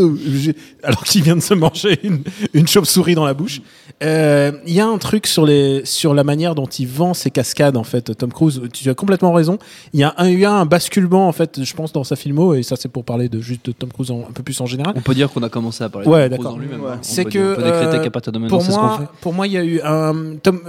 [0.82, 2.22] alors qu'il vient de se manger une,
[2.54, 3.60] une chauve-souris dans la bouche.
[4.02, 7.30] Euh, Il y a un truc sur les sur la manière dont il vend ses
[7.30, 8.16] cascades en fait.
[8.16, 9.58] Tom Cruise, tu as complètement raison.
[9.92, 12.16] Il y a un, il y a un basculement en fait, je pense dans sa
[12.16, 14.60] filmo et ça c'est pour parler de juste de Tom Cruise en- un peu plus
[14.60, 14.94] en général.
[14.96, 16.80] On peut dire qu'on a commencé à parler Ouais, de Tom Cruise en lui-même.
[16.82, 16.90] Ouais.
[16.92, 16.98] hein.
[17.02, 18.88] C'est que, dire- on peut décréter euh, qu'à partir de maintenant, Pour c'est ce qu'on
[18.90, 18.98] fait.
[19.02, 20.60] moi, pour moi, il y a eu un Tom,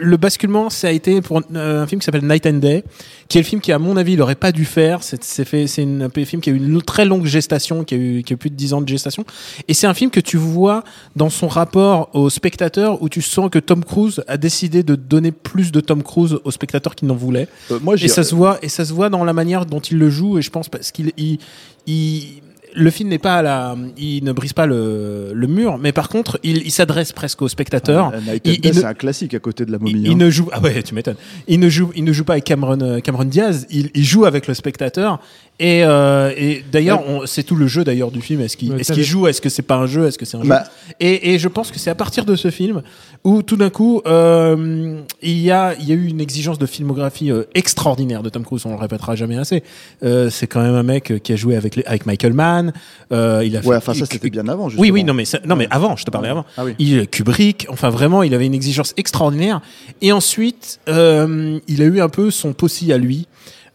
[0.00, 2.84] le basculement, ça a été pour euh, un film qui s'appelle Night and Day,
[3.28, 5.00] qui est le film qui, à mon avis, il aurait pas dû faire.
[5.02, 8.22] C'est fait, c'est un film qui a eu une très longue gestation, qui a eu,
[8.22, 9.24] qui a eu plus de 10 ans de gestation.
[9.68, 10.84] Et c'est un film que tu vois
[11.16, 15.32] dans son rapport au spectateur, où tu sens que Tom Cruise a décidé de donner
[15.32, 17.48] plus de Tom Cruise au spectateur qui n'en voulait.
[17.70, 19.98] Euh, moi, Et ça se voit, et ça se voit dans la manière dont il
[19.98, 20.38] le joue.
[20.38, 21.38] Et je pense parce qu'il, il,
[21.86, 22.42] il-
[22.74, 26.08] le film n'est pas à la, il ne brise pas le, le mur, mais par
[26.08, 28.12] contre, il, il s'adresse presque au spectateur.
[28.12, 29.92] Ne- c'est un classique à côté de la momie.
[29.92, 30.16] Il, il hein.
[30.16, 31.16] ne joue, ah ouais, tu m'étonnes.
[31.46, 33.66] Il ne joue, il ne joue pas avec Cameron, euh, Cameron Diaz.
[33.70, 35.20] Il, il joue avec le spectateur.
[35.60, 38.40] Et, euh, et d'ailleurs, on- c'est tout le jeu d'ailleurs du film.
[38.40, 39.02] Est-ce qu'il, qu'il vu.
[39.04, 39.26] joue?
[39.26, 40.06] Est-ce que c'est pas un jeu?
[40.06, 40.48] Est-ce que c'est un jeu?
[40.48, 40.64] Bah,
[41.00, 42.82] et, et je pense que c'est à partir de ce film
[43.24, 46.66] où tout d'un coup euh, il y a il y a eu une exigence de
[46.66, 48.64] filmographie euh, extraordinaire de Tom Cruise.
[48.66, 49.62] On le répétera jamais assez.
[50.02, 52.72] Euh, c'est quand même un mec qui a joué avec les, avec Michael Mann.
[53.12, 54.66] Euh, il a ouais, fait- enfin ça c'était bien avant.
[54.66, 54.92] oui, justement.
[54.94, 56.44] oui, non mais ça- non mais avant, je te parlais avant.
[56.56, 56.74] Ah oui.
[56.78, 59.60] Il Kubrick, enfin vraiment, il avait une exigence extraordinaire.
[60.02, 63.26] Et ensuite, euh, il a eu un peu son possi à lui.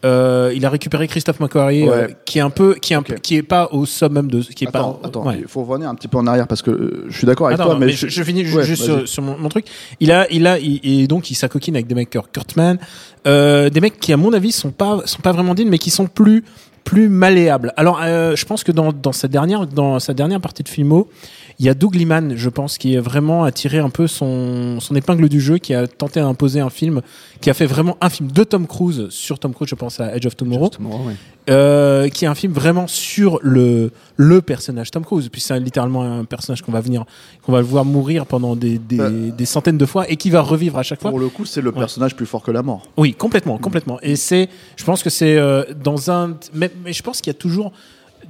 [0.05, 1.89] Euh, il a récupéré Christophe McQuarrie, Ouais.
[1.95, 4.65] euh, qui est un peu, qui est un qui est pas au summum de, qui
[4.65, 5.07] est Attends, pas.
[5.07, 5.37] attends, ouais.
[5.41, 7.59] il faut revenir un petit peu en arrière parce que euh, je suis d'accord avec
[7.59, 8.97] Attends, toi, mais, mais, je, je finis Ouais, juste vas-y.
[8.99, 9.65] sur, sur mon, mon truc.
[10.01, 12.79] Il a, il a, il- et donc il s'acoquine avec des mecs comme Kurtman,
[13.27, 15.89] euh, des mecs qui à mon avis sont pas, sont pas vraiment dignes, mais qui
[15.89, 16.43] sont plus,
[16.83, 17.71] plus malléables.
[17.77, 21.07] Alors, euh, je pense que dans, dans sa dernière, dans sa dernière partie de filmo,
[21.59, 24.95] il y a Doug Liman, je pense, qui est vraiment attiré un peu son, son
[24.95, 27.01] épingle du jeu, qui a tenté d'imposer un film,
[27.41, 30.15] qui a fait vraiment un film de Tom Cruise sur Tom Cruise, je pense à
[30.15, 30.71] Edge of Tomorrow
[31.49, 36.03] euh, qui est un film vraiment sur le le personnage Tom Cruise puis c'est littéralement
[36.03, 37.03] un personnage qu'on va venir
[37.41, 39.29] qu'on va le voir mourir pendant des, des, Euh.
[39.31, 41.59] des centaines de fois et qui va revivre à chaque fois pour le coup, c'est
[41.61, 41.79] le Ouais.
[41.79, 42.83] personnage plus fort que la mort.
[42.95, 47.03] oui complètement complètement et c'est je pense que c'est euh, dans un mais, mais je
[47.03, 47.73] pense qu'il y a toujours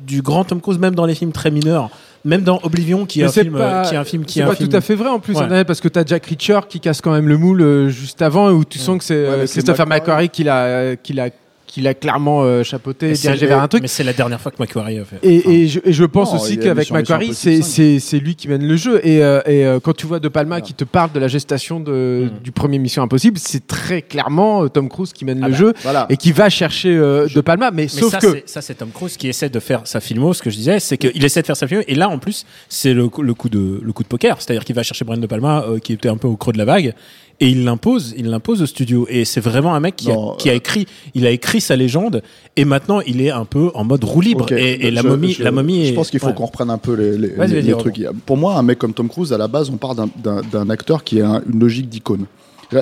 [0.08, 1.92] du grand Tom Cruise même dans les films très mineurs
[2.26, 4.40] même dans Oblivion qui est, un film, pas- euh, qui est un film qui C'est
[4.40, 5.44] est un pas film tout à fait vrai en plus, Ouais.
[5.44, 8.50] André, parce que t'as Jack Reacher qui casse quand même le moule euh, juste avant,
[8.52, 10.28] où tu sens que c'est Ouais, euh, Christopher McQuarrie.
[10.28, 11.30] McQuarrie qui l'a, qui l'a,
[11.74, 13.82] qui l'a clairement euh, chapeauté, dirigé vers un truc.
[13.82, 16.04] mais c'est la dernière fois que McQuarrie a fait Et, Enfin, et je, et je
[16.06, 17.64] pense Non, aussi a qu'avec Impossible c'est, 5.
[17.64, 19.02] c'est, c'est lui qui mène le jeu.
[19.04, 21.80] Et, euh, et euh, quand tu vois De Palma qui te parle de la gestation
[21.80, 22.44] de, Mm.
[22.44, 25.58] du premier Mission Impossible, c'est très clairement euh, Tom Cruise qui mène Ah le bah,
[25.58, 26.06] jeu Voilà.
[26.12, 27.72] et qui va chercher euh, De Palma.
[27.72, 30.00] Mais, Mais sauf ça, que c'est- ça, c'est Tom Cruise qui essaie de faire sa
[30.00, 30.32] filmo.
[30.34, 31.82] Ce que je disais, c'est qu'il essaie de faire sa filmo.
[31.88, 34.40] Et là, en plus, c'est le, coup- le coup de le coup de poker.
[34.40, 36.60] C'est-à-dire qu'il va chercher Brian De Palma, euh, qui était un peu au creux de
[36.60, 36.94] la vague,
[37.40, 38.14] et il l'impose.
[38.18, 39.06] Il l'impose au studio.
[39.10, 40.86] Et c'est vraiment un mec qui, Non, a, qui a euh, écrit.
[41.14, 42.22] Il a écrit sa légende.
[42.56, 44.52] Et maintenant, il est un peu en mode roue libre.
[44.52, 45.86] Et, et la momie, je- la momie.
[45.86, 46.34] Je est- pense qu'il faut ouais.
[46.34, 48.02] qu'on reprenne un peu les, trucs.
[48.26, 51.22] Pour moi, un mec comme Tom Cruise, à la base, on parle d'un- acteur qui
[51.22, 52.26] a un- une logique d'icône.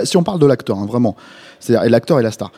[0.05, 1.15] Si on parle de l'acteur, hein, vraiment,
[1.59, 2.51] c'est-à-dire et l'acteur est la star.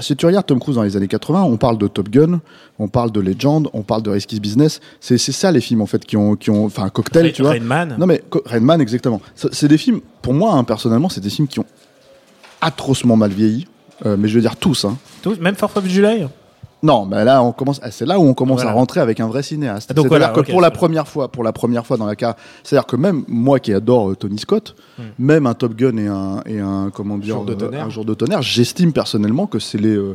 [0.00, 2.40] Si tu regardes Tom Cruise dans les années 80, on parle de Top Gun,
[2.78, 4.80] on parle de Legend, on parle de Risky Business.
[5.00, 7.50] C'est ça les films en fait qui ont, qui ont, enfin, Cocktail, Rain- tu vois.
[7.52, 7.96] Rain Man.
[7.98, 9.20] Non mais Rain Man, exactement.
[9.34, 11.66] C'est des films, pour moi, hein, personnellement, c'est des films qui ont
[12.60, 13.66] atrocement mal vieilli.
[14.06, 14.84] Euh, mais je veux dire tous.
[14.84, 14.96] Hein.
[15.22, 16.26] Tout- même For of July.
[16.84, 17.80] Non, mais là, on commence.
[17.82, 18.70] ah, C'est là où on commence Voilà.
[18.70, 19.88] à rentrer avec un vrai cinéaste.
[19.90, 22.36] Ah, C'est-à-dire voilà, que pour la première fois, pour la première fois dans la carrière,
[22.62, 25.02] c'est-à-dire que même moi qui adore euh, Tony Scott, Hmm.
[25.18, 27.86] même un Top Gun et un et un comment dire Jour de euh, tonnerre.
[27.86, 30.14] un jour de tonnerre, j'estime personnellement que c'est les euh,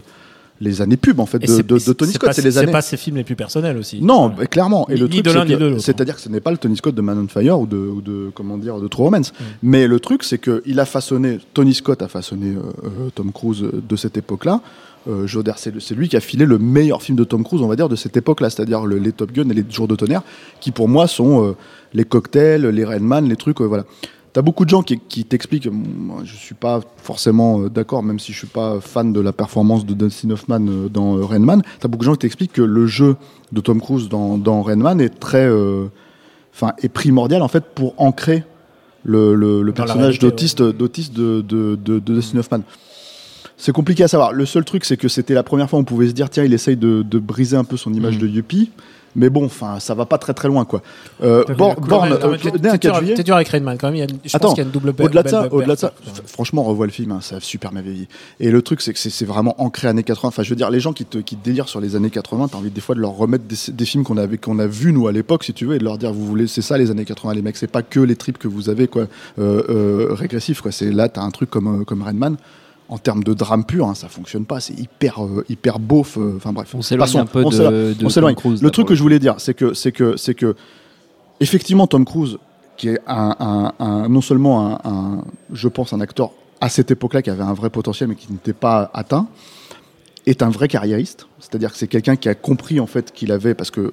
[0.62, 2.34] les années pub en fait de, c'est- de, de Tony c'est Scott.
[2.34, 2.71] C'est les années.
[2.71, 4.01] pas ses films les plus personnels aussi.
[4.01, 4.45] Non, Ouais.
[4.45, 4.88] clairement.
[4.89, 5.38] Et Ni- le ni truc,
[5.77, 7.77] c'est c'est-à-dire que ce n'est pas le Tony Scott de Man on Fire ou de,
[7.77, 9.32] ou de comment dire de True Romance.
[9.32, 9.43] Mm.
[9.63, 13.63] Mais le truc, c'est que il a façonné Tony Scott a façonné euh, Tom Cruise
[13.71, 14.60] de cette époque-là.
[15.07, 17.88] Euh, c'est lui qui a filé le meilleur film de Tom Cruise, on va dire,
[17.89, 20.23] de cette époque-là, c'est-à-dire le- les Top Gun et les Jours de tonnerre,
[20.59, 21.55] qui pour moi sont euh,
[21.93, 23.85] les cocktails, les Rain Man, les trucs, euh, voilà.
[24.33, 28.19] T'as beaucoup de gens qui, qui t'expliquent, moi, je suis pas forcément euh, d'accord, même
[28.19, 30.59] si je suis pas fan de la performance de Dustin Hoffman
[30.93, 33.15] dans euh, Rain Man, t'as beaucoup de gens qui t'expliquent que le jeu
[33.51, 35.49] de Tom Cruise dans, dans Rain Man est très,
[36.53, 38.43] enfin, est primordial en fait pour ancrer
[39.03, 39.33] le,
[39.71, 42.59] personnage d'autiste, d'autiste de, de, de, de Dustin Hoffman.
[43.62, 44.32] C'est compliqué à savoir.
[44.32, 46.45] Le seul truc, c'est que c'était la première fois où on pouvait se dire, tiens,
[46.45, 48.22] il essaye de, de briser un peu son image Mhm.
[48.22, 48.72] de Yuppie.
[49.15, 50.84] Mais bon, enfin, ça va pas très très loin, quoi.
[51.24, 51.78] Euh, vu Born,
[52.10, 53.13] mais euh, né un t'es 4 dur- juillet.
[53.15, 53.95] T'es dur avec Rain Man quand même.
[53.95, 55.74] Il y a, je Attends, pense qu'il y a une double Au-delà de ça, au-delà
[55.74, 55.93] de ça,
[56.28, 58.08] franchement, revois le film, hein, ça a super bien vieilli.
[58.39, 60.28] Et le truc, c'est que c'est vraiment ancré années 80.
[60.28, 62.50] Enfin, je veux dire, les gens qui te qui te délirent sur les années 80,
[62.50, 64.93] t'as envie des fois de leur remettre des, des films qu'on avait qu'on a vus
[64.93, 66.91] nous à l'époque, si tu veux, et de leur dire, vous voulez, c'est ça les
[66.91, 69.08] années 80, les mecs, c'est pas que les tripes que vous avez, quoi,
[69.39, 70.72] euh, euh, régressifs, quoi.
[70.72, 72.38] C'est là, t'as un truc comme euh, comme Rain Man.
[72.89, 74.60] En termes de drame pur, hein, ça fonctionne pas.
[74.60, 76.17] C'est hyper hyper hyper beauf.
[76.17, 76.73] euh, Enfin bref.
[76.73, 77.75] On s'éloigne un peu on de, s'éloigne.
[77.95, 78.36] de On Tom.
[78.36, 80.56] Cruise, Le truc que je voulais dire, c'est que, c'est que, c'est que,
[81.39, 82.38] effectivement, Tom Cruise,
[82.78, 85.23] qui est un, un- un- non seulement un, un-
[85.54, 88.54] je pense, un acteur à cette époque-là qui avait un vrai potentiel mais qui n'était
[88.54, 89.28] pas atteint,
[90.25, 91.28] est un vrai carriériste.
[91.39, 93.91] C'est-à-dire que c'est quelqu'un qui a compris en fait qu'il avait, parce que euh,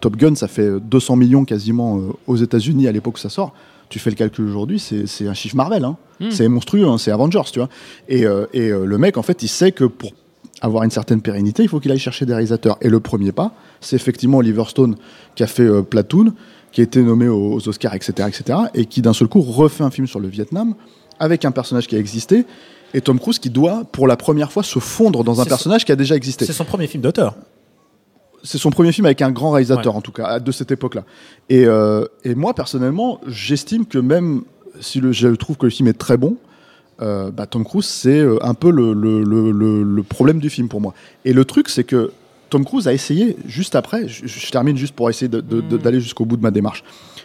[0.00, 3.52] Top Gun, ça fait 200 millions quasiment euh, aux États-Unis à l'époque où ça sort.
[3.88, 5.84] Tu fais le calcul aujourd'hui, c'est c'est un chiffre Marvel.
[5.84, 5.96] Hein.
[6.20, 6.30] Hmm.
[6.30, 7.68] C'est monstrueux, hein, c'est Avengers, tu vois.
[8.08, 10.12] Et, euh, et euh, le mec, en fait, il sait que pour
[10.60, 12.76] avoir une certaine pérennité, il faut qu'il aille chercher des réalisateurs.
[12.80, 14.96] Et le premier pas, c'est effectivement Oliver Stone
[15.36, 16.32] qui a fait euh, Platoon,
[16.72, 19.84] qui a été nommé aux, aux Oscars, etc., etc., et qui d'un seul coup refait
[19.84, 20.74] un film sur le Vietnam
[21.20, 22.44] avec un personnage qui a existé.
[22.94, 25.92] Et Tom Cruise qui doit, pour la première fois, se fondre dans un personnage qui
[25.92, 26.46] a déjà existé.
[26.46, 27.34] C'est son premier film d'auteur.
[28.44, 29.98] C'est son premier film avec un grand réalisateur, Ouais.
[29.98, 31.04] en tout cas, de cette époque-là.
[31.50, 34.42] Et, euh, et moi, personnellement, j'estime que même
[34.80, 36.36] si le, je trouve que le film est très bon,
[37.00, 40.80] euh, bah, Tom Cruise, c'est euh, un peu le, le, le, problème du film pour
[40.80, 40.94] moi.
[41.24, 42.10] Et le truc, c'est que
[42.50, 46.24] Tom Cruise a essayé, juste après, je, je termine juste pour essayer de- d'aller jusqu'au
[46.24, 46.82] bout de ma démarche.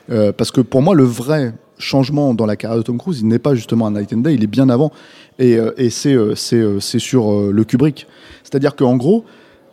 [0.09, 3.27] Euh, parce que pour moi, le vrai changement dans la carrière de Tom Cruise, il
[3.27, 4.91] n'est pas justement un Night and Day, il est bien avant.
[5.39, 8.05] Et, et c'est sur le Kubrick.
[8.43, 9.25] C'est-à-dire qu'en gros,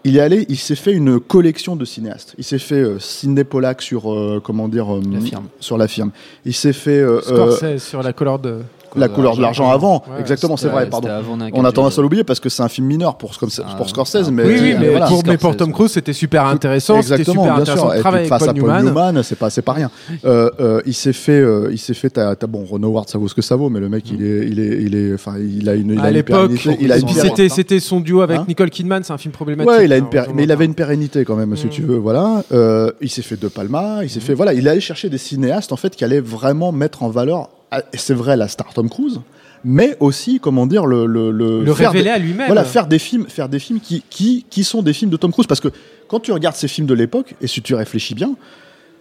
[0.04, 2.34] il est allé, il s'est fait une collection de cinéastes.
[2.38, 5.46] Il s'est fait euh, Sidney Pollack sur euh, comment dire euh, La firme.
[5.60, 6.10] sur la firme.
[6.44, 8.60] Il s'est fait euh, euh, Scorsese sur la couleur de.
[8.96, 11.08] La couleur de l'argent avant, Ouais, exactement, c'est vrai, pardon.
[11.52, 13.88] On a tendance à l'oublier parce que c'est un film mineur pour, comme, Ah, pour
[13.88, 15.06] Scorsese, mais, Oui, oui, mais, voilà.
[15.06, 15.56] pour, mais pour Scorsese.
[15.58, 16.96] Tom Cruise, c'était super intéressant.
[16.96, 18.16] Exactement, super bien intéressant sûr.
[18.16, 18.84] Et face à Paul Newman.
[18.84, 19.90] Newman, c'est pas, c'est pas rien.
[20.24, 22.10] Euh, euh, il s'est fait, euh, il s'est fait.
[22.10, 24.46] T'as, bon, Ron Howard, ça vaut ce que ça vaut, mais le mec, il est,
[24.48, 26.52] il est, il est, enfin, il a une, il a à l'époque,
[27.12, 29.70] c'était c'était son duo avec Hein Nicole Kidman, c'est un film problématique.
[29.70, 31.70] Ouais, il a une hein, mais il avait une pérennité quand même, si Mm.
[31.70, 31.96] tu veux.
[31.98, 32.42] Voilà.
[32.52, 34.34] Euh, il s'est fait De Palma, il s'est fait.
[34.34, 37.48] Voilà, il allait chercher des cinéastes en fait qui allaient vraiment mettre en valeur.
[37.70, 39.20] Ah, C'est vrai la star Tom Cruise,
[39.64, 42.46] mais aussi comment dire le le le, le faire révéler des- à lui-même.
[42.46, 45.32] Voilà, faire des films, faire des films qui qui qui sont des films de Tom
[45.32, 45.68] Cruise parce que
[46.08, 48.34] quand tu regardes ces films de l'époque et si tu réfléchis bien.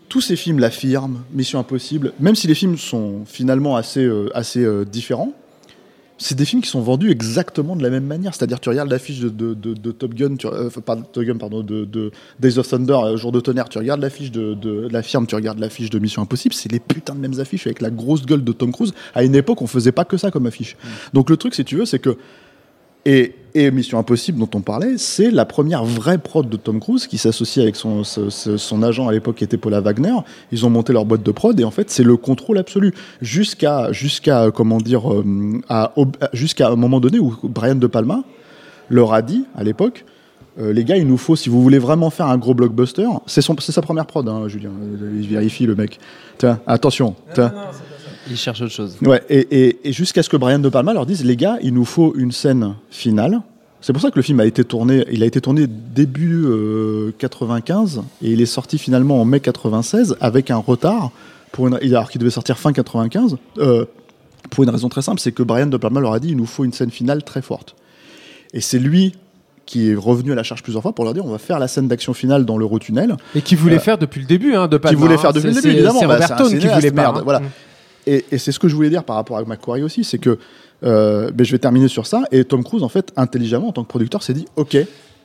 [0.08, 4.64] Tous ces films l'affirment, Mission Impossible, même si les films sont finalement assez, euh, assez
[4.64, 5.34] euh, différents,
[6.20, 8.36] c'est des films qui sont vendus exactement de la même manière.
[8.36, 11.38] C'est-à-dire, tu regardes l'affiche de, de, de, de Top Gun, tu, euh, pas Top Gun,
[11.38, 15.02] pardon, de, Days of Thunder, euh, Jour de tonnerre, tu regardes l'affiche de, de, la
[15.02, 17.90] firme, tu regardes l'affiche de Mission Impossible, c'est les putains de mêmes affiches avec la
[17.90, 18.94] grosse gueule de Tom Cruise.
[19.16, 20.76] À une époque, on faisait pas que ça comme affiche.
[21.14, 22.18] Donc le truc, si tu veux, c'est que
[23.12, 27.08] et, et Mission Impossible dont on parlait, c'est la première vraie prod de Tom Cruise
[27.08, 30.14] qui s'associe avec son, ce- ce- son agent à l'époque qui était Paula Wagner.
[30.52, 33.92] Ils ont monté leur boîte de prod et en fait c'est le contrôle absolu jusqu'à
[33.92, 35.24] jusqu'à comment dire euh,
[35.70, 35.92] à,
[36.34, 38.24] jusqu'à un moment donné où Brian De Palma
[38.90, 40.06] leur a dit à l'époque.
[40.60, 43.42] euh, les gars, il nous faut, si vous voulez vraiment faire un gros blockbuster, c'est
[43.42, 44.72] son- c'est sa première prod, hein, Julien.
[45.02, 46.00] Euh, Il vérifie le mec.
[46.38, 47.16] Tiens, attention.
[47.34, 47.52] tiens.
[48.30, 48.96] Il cherche autre chose.
[49.02, 51.74] Ouais, et, et- et jusqu'à ce que Brian De Palma leur dise, les gars, il
[51.74, 53.42] nous faut une scène finale.
[53.82, 57.14] C'est pour ça que le film a été tourné, il a été tourné début euh,
[57.18, 61.12] 95 et il est sorti finalement en mai 96 avec un retard
[61.54, 63.38] pour une, alors qu'il devait sortir fin 95.
[63.60, 63.86] euh,
[64.50, 66.46] pour une raison très simple, c'est que Brian De Palma leur a dit, il nous
[66.46, 67.76] faut une scène finale très forte.
[68.54, 69.14] Et c'est lui
[69.66, 71.68] qui est revenu à la charge plusieurs fois pour leur dire, on va faire la
[71.68, 73.16] scène d'action finale dans l'Eurotunnel.
[73.36, 75.18] Et qui voulait Euh, faire depuis le début, hein, de qui Palma, voulait hein.
[75.20, 76.00] faire depuis le C'est- début, évidemment.
[76.00, 77.16] C'est Bah, Robert qui voulait merde, faire.
[77.18, 77.22] hein.
[77.24, 77.42] voilà.
[78.10, 80.40] Et, et c'est ce que je voulais dire par rapport à McQuarrie aussi, c'est que
[80.84, 82.24] euh, ben, je vais terminer sur ça.
[82.32, 84.78] Et Tom Cruise, en fait, intelligemment, en tant que producteur, s'est dit OK,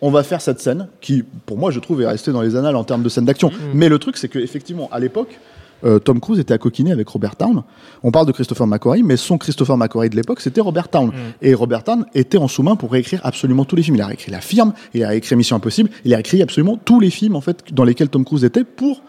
[0.03, 2.77] on va faire cette scène qui, pour moi, je trouve, est restée dans les annales
[2.77, 3.51] en termes de scène d'action.
[3.73, 5.41] Mais le truc, c'est qu'effectivement, à l'époque,
[5.85, 7.63] euh, Tom Cruise était à coquiner avec Robert Town.
[8.03, 11.11] On parle de Christopher McQuarrie, mais son Christopher McQuarrie de l'époque, c'était Robert Town.
[11.41, 13.97] Et Robert Town était en sous-main pour réécrire absolument tous les films.
[13.97, 17.01] Il a réécrit La Firme, il a réécrit Mission Impossible, il a réécrit absolument tous
[17.01, 19.03] les films en fait dans lesquels Tom Cruise était pour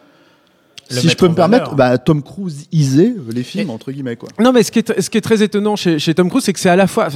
[0.89, 4.30] si je peux me permettre, bah, Tom Cruise isait les films entre guillemets quoi.
[4.39, 6.54] Non, mais ce qui est, ce qui est très étonnant chez, chez Tom Cruise, c'est
[6.54, 7.10] que c'est à la fois.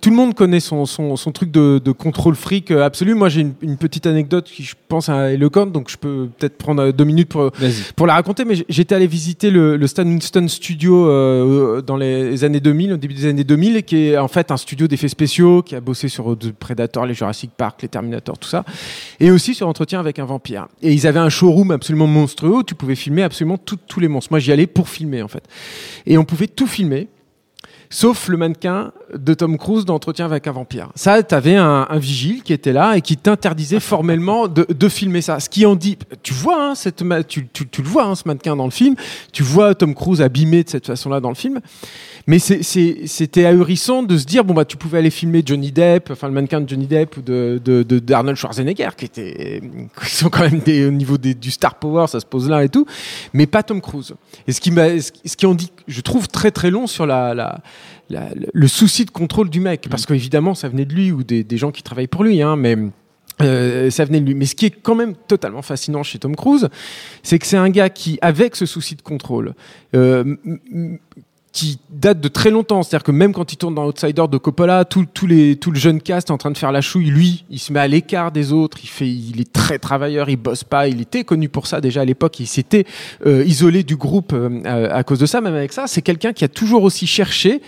[0.00, 3.14] tout le monde connaît son, son, son truc de, de contrôle fric euh, absolu.
[3.14, 6.58] Moi, j'ai une, une petite anecdote qui, je pense, est éloquente, donc je peux peut-être
[6.58, 7.50] prendre euh, deux minutes pour,
[7.96, 8.44] pour la raconter.
[8.44, 12.96] Mais j'étais allé visiter le, le Stan Winston Studio euh, dans les années 2000, au
[12.96, 16.08] début des années 2000, qui est en fait un studio d'effets spéciaux qui a bossé
[16.08, 18.64] sur The Predator, les Jurassic Park, les Terminator, tout ça,
[19.20, 20.68] et aussi sur Entretien avec un vampire.
[20.82, 24.08] Et ils avaient un showroom absolument monstrueux où tu pouvais filmer absolument tout- tous les
[24.08, 24.32] monstres.
[24.32, 25.44] Moi, j'y allais pour filmer en fait,
[26.06, 27.08] et on pouvait tout filmer.
[27.90, 30.90] Sauf le mannequin de Tom Cruise d'entretien avec un vampire.
[30.94, 35.40] Ça, t'avais un, un vigile qui était là et qui t'interdisait formellement de, filmer ça.
[35.40, 36.74] Ce qui en dit, tu vois, hein,
[37.26, 38.94] tu, le vois, hein, ce mannequin dans le film.
[39.32, 41.60] Tu vois Tom Cruise abîmé de cette façon-là dans le film.
[42.26, 46.28] Mais c'était ahurissant de se dire, bon, bah, tu pouvais aller filmer Johnny Depp, enfin,
[46.28, 47.60] le mannequin de Johnny Depp ou de,
[48.34, 49.62] Schwarzenegger, qui étaient,
[50.04, 52.86] qui sont quand même au niveau du star power, ça se pose là et tout,
[53.32, 54.14] mais pas Tom Cruise.
[54.46, 57.60] Et ce qui ce qui en dit, je trouve très très long sur la,
[58.10, 61.44] la- le souci de contrôle du mec, parce qu'évidemment, ça venait de lui ou des,
[61.44, 62.76] des gens qui travaillent pour lui, hein, mais.
[63.40, 64.34] euh, ça venait de lui.
[64.34, 66.68] Mais ce qui est quand même totalement fascinant chez Tom Cruise,
[67.22, 69.54] c'est que c'est un gars qui, avec ce souci de contrôle,
[69.94, 70.34] euh,
[71.52, 72.82] qui date de très longtemps.
[72.82, 75.78] C'est-à-dire que même quand il tourne dans Outsider de Coppola, tout, tout, les, tout le
[75.78, 77.06] jeune cast est en train de faire la chouille.
[77.10, 78.78] Lui, il se met à l'écart des autres.
[78.82, 80.88] Il, fait, il est très travailleur, il bosse pas.
[80.88, 82.38] Il était connu pour ça déjà à l'époque.
[82.40, 82.84] Il s'était
[83.26, 85.40] euh, isolé du groupe euh, à, à cause de ça.
[85.40, 87.62] Même avec ça, c'est quelqu'un qui a toujours aussi cherché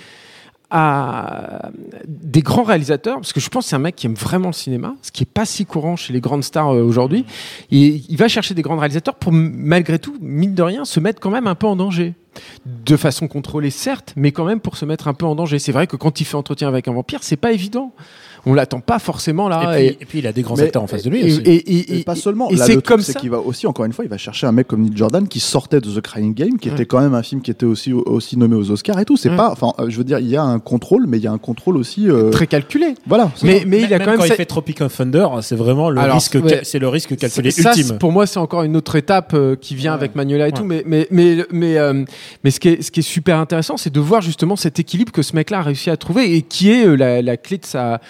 [0.71, 1.71] à
[2.07, 4.55] des grands réalisateurs, parce que je pense que c'est un mec qui aime vraiment le
[4.55, 7.25] cinéma, ce qui est pas si courant chez les grandes stars euh, aujourd'hui.
[7.71, 11.21] Et il va chercher des grands réalisateurs pour malgré tout, mine de rien, se mettre
[11.21, 12.15] quand même un peu en danger.
[12.67, 15.59] De façon contrôlée, certes, mais quand même pour se mettre un peu en danger.
[15.59, 17.93] C'est vrai que quand il fait entretien avec un vampire, c'est pas évident.
[18.47, 19.79] On l'attend pas forcément là.
[19.81, 21.25] Et puis, et puis, il a des grands Mais- acteurs en face de lui et-
[21.25, 21.41] aussi.
[21.45, 22.49] et- et- Et et- pas seulement.
[22.51, 23.21] et Là, c'est comme c'est ça.
[23.21, 25.41] qu'il va aussi, encore une fois, il va chercher un mec comme Neil Jordan qui
[25.41, 28.37] sortait de The Crying Game, qui était quand même un film qui était aussi, aussi
[28.39, 29.17] nommé aux Oscars et tout.
[29.17, 29.37] C'est Ouais.
[29.37, 31.33] pas, enfin, euh, je veux dire, il y a un contrôle, mais il y a
[31.33, 32.09] un contrôle aussi.
[32.09, 32.95] euh, Très calculé.
[33.07, 33.31] Voilà.
[33.43, 33.65] Mais, ça.
[33.67, 34.17] mais il a quand même.
[34.17, 36.61] quand sa- il fait Tropic of Thunder, c'est vraiment le Alors, risque, ouais.
[36.63, 37.99] c'est le risque calculé Ça, ultime.
[37.99, 40.65] pour moi, c'est encore une autre étape euh, qui vient avec Manuela et tout.
[40.65, 42.05] Mais, mais, mais, mais, euh,
[42.45, 45.13] mais ce, qui est, ce qui est super intéressant, c'est de voir justement cet équilibre
[45.13, 48.01] que ce mec-là a réussi à trouver et qui est la, la clé de sa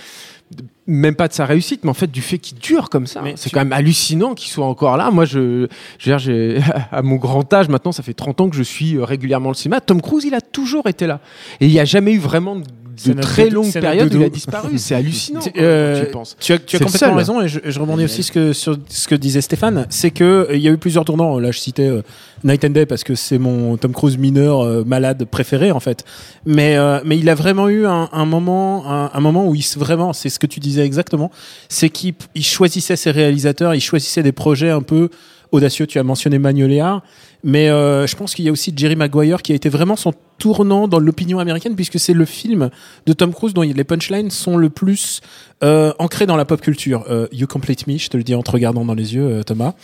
[0.86, 3.22] même pas de sa réussite, mais en fait du fait qu'il dure comme ça.
[3.22, 5.10] Mais C'est tu- quand même hallucinant qu'il soit encore là.
[5.12, 6.60] Moi, je, je veux dire, j'ai,
[6.90, 9.54] à mon grand âge, maintenant, ça fait 30 ans que je suis euh, régulièrement le
[9.54, 9.80] cinéma.
[9.80, 11.20] Tom Cruise, il a toujours été là.
[11.60, 12.64] Et il n'y a jamais eu vraiment de,
[13.08, 14.78] de très longue période il a disparu.
[14.78, 15.40] C'est hallucinant.
[15.44, 16.36] Tu- quoi, euh, tu penses.
[16.38, 17.16] Tu as, tu as complètement seul.
[17.16, 20.24] raison et je, je rebondis aussi ce que, sur ce que disait Stéphane, c'est que
[20.50, 21.38] euh, il y a eu plusieurs tournants.
[21.38, 22.02] Là, je citais euh,
[22.44, 26.04] Night and Day parce que c'est mon Tom Cruise mineur euh, malade préféré en fait.
[26.46, 29.64] Mais euh, mais il a vraiment eu un, un moment un, un moment où il
[29.76, 31.30] vraiment, c'est ce que tu disais exactement,
[31.68, 35.08] c'est qu'il il choisissait ses réalisateurs, il choisissait des projets un peu
[35.52, 35.86] audacieux.
[35.86, 37.02] Tu as mentionné Magnolia,
[37.44, 40.12] mais euh, je pense qu'il y a aussi Jerry Maguire qui a été vraiment son
[40.40, 42.70] tournant dans l'opinion américaine puisque c'est le film
[43.06, 45.20] de Tom Cruise dont les punchlines sont le plus
[45.62, 47.04] euh, ancrés dans la pop culture.
[47.10, 49.42] Euh, you complete me, je te le dis en te regardant dans les yeux, euh,
[49.42, 49.74] Thomas.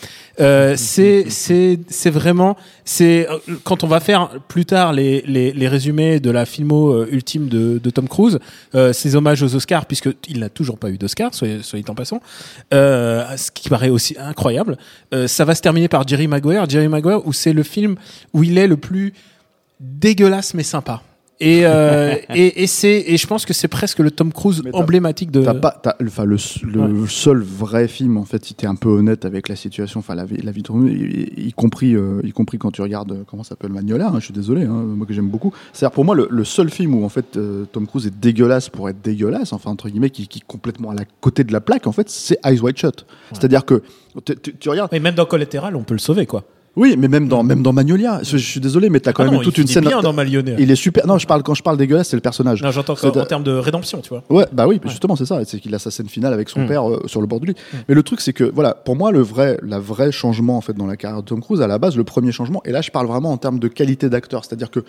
[0.77, 3.29] C'est c'est vraiment c'est
[3.63, 7.79] quand on va faire plus tard les les, les résumés de la filmo ultime de,
[7.83, 8.39] de Tom Cruise,
[8.93, 12.21] ses hommages aux Oscars puisque il n'a toujours pas eu d'Oscar, soyez soyez en passant,
[12.73, 14.79] ce qui paraît aussi incroyable.
[15.27, 17.97] Ça va se terminer par Jerry Maguire, Jerry Maguire où c'est le film
[18.33, 19.13] où il est le plus
[19.81, 21.03] dégueulasse mais sympa.
[21.39, 25.31] Et, euh, et, et c'est et je pense que c'est presque le Tom Cruise emblématique
[25.31, 25.43] de.
[25.43, 28.89] T'as pas, t'as- enfin, le, le seul vrai film, en fait, si t'es un peu
[28.89, 32.33] honnête avec la situation, enfin, la, vie- la vie Cruise, y, y compris, euh, y
[32.33, 35.07] compris quand tu regardes, euh, comment ça s'appelle, Magnolia, hein, je suis désolé, hein, moi
[35.07, 35.53] que j'aime beaucoup.
[35.75, 38.71] C'est-à-dire, pour moi, le, le seul film où, en fait, euh, Tom Cruise est dégueulasse
[38.71, 41.61] pour être dégueulasse, enfin, entre guillemets, qui, qui est complètement à la côté de la
[41.61, 43.05] plaque, en fait, c'est Eyes Wide Shut.
[43.33, 43.83] C'est-à-dire que,
[44.25, 46.45] tu, tu- tu regardes, Mais même dans Collateral, on peut le sauver quoi.
[46.77, 49.27] Oui, mais même dans, même dans Magnolia, je, je suis désolé, mais t'as quand Ah
[49.27, 49.85] même non, toute il une scène.
[49.87, 50.61] bien dans Malionnaire.
[50.61, 51.07] Il est super.
[51.07, 52.63] Non, je parle quand je parle dégueulasse, c'est le personnage.
[52.63, 54.23] Non, j'entends en termes de rédemption, tu vois.
[54.31, 55.41] Ouais, bah oui, justement, c'est ça.
[55.45, 56.67] C'est qu'il a sa scène finale avec son Mm.
[56.69, 57.55] père euh, sur le bord du lit.
[57.89, 60.75] Mais le truc, c'est que, voilà, pour moi, le vrai, la vraie changement, en fait,
[60.75, 62.91] dans la carrière de Tom Cruise, à la base, le premier changement, et là, je
[62.91, 64.45] parle vraiment en termes de qualité d'acteur.
[64.45, 64.81] C'est-à-dire que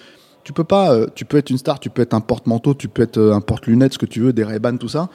[0.43, 2.87] tu peux pas, euh, tu peux être une star, tu peux être un porte-manteau, tu
[2.87, 5.09] peux être euh, un porte-lunettes, ce que tu veux, des ray tout ça.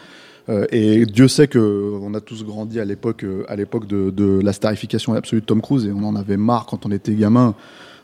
[0.48, 4.11] Euh, et Dieu sait que on a tous grandi à l'époque, euh, à l'époque de,
[4.11, 7.14] de la starification absolue de Tom Cruise, et on en avait marre quand on était
[7.14, 7.55] gamin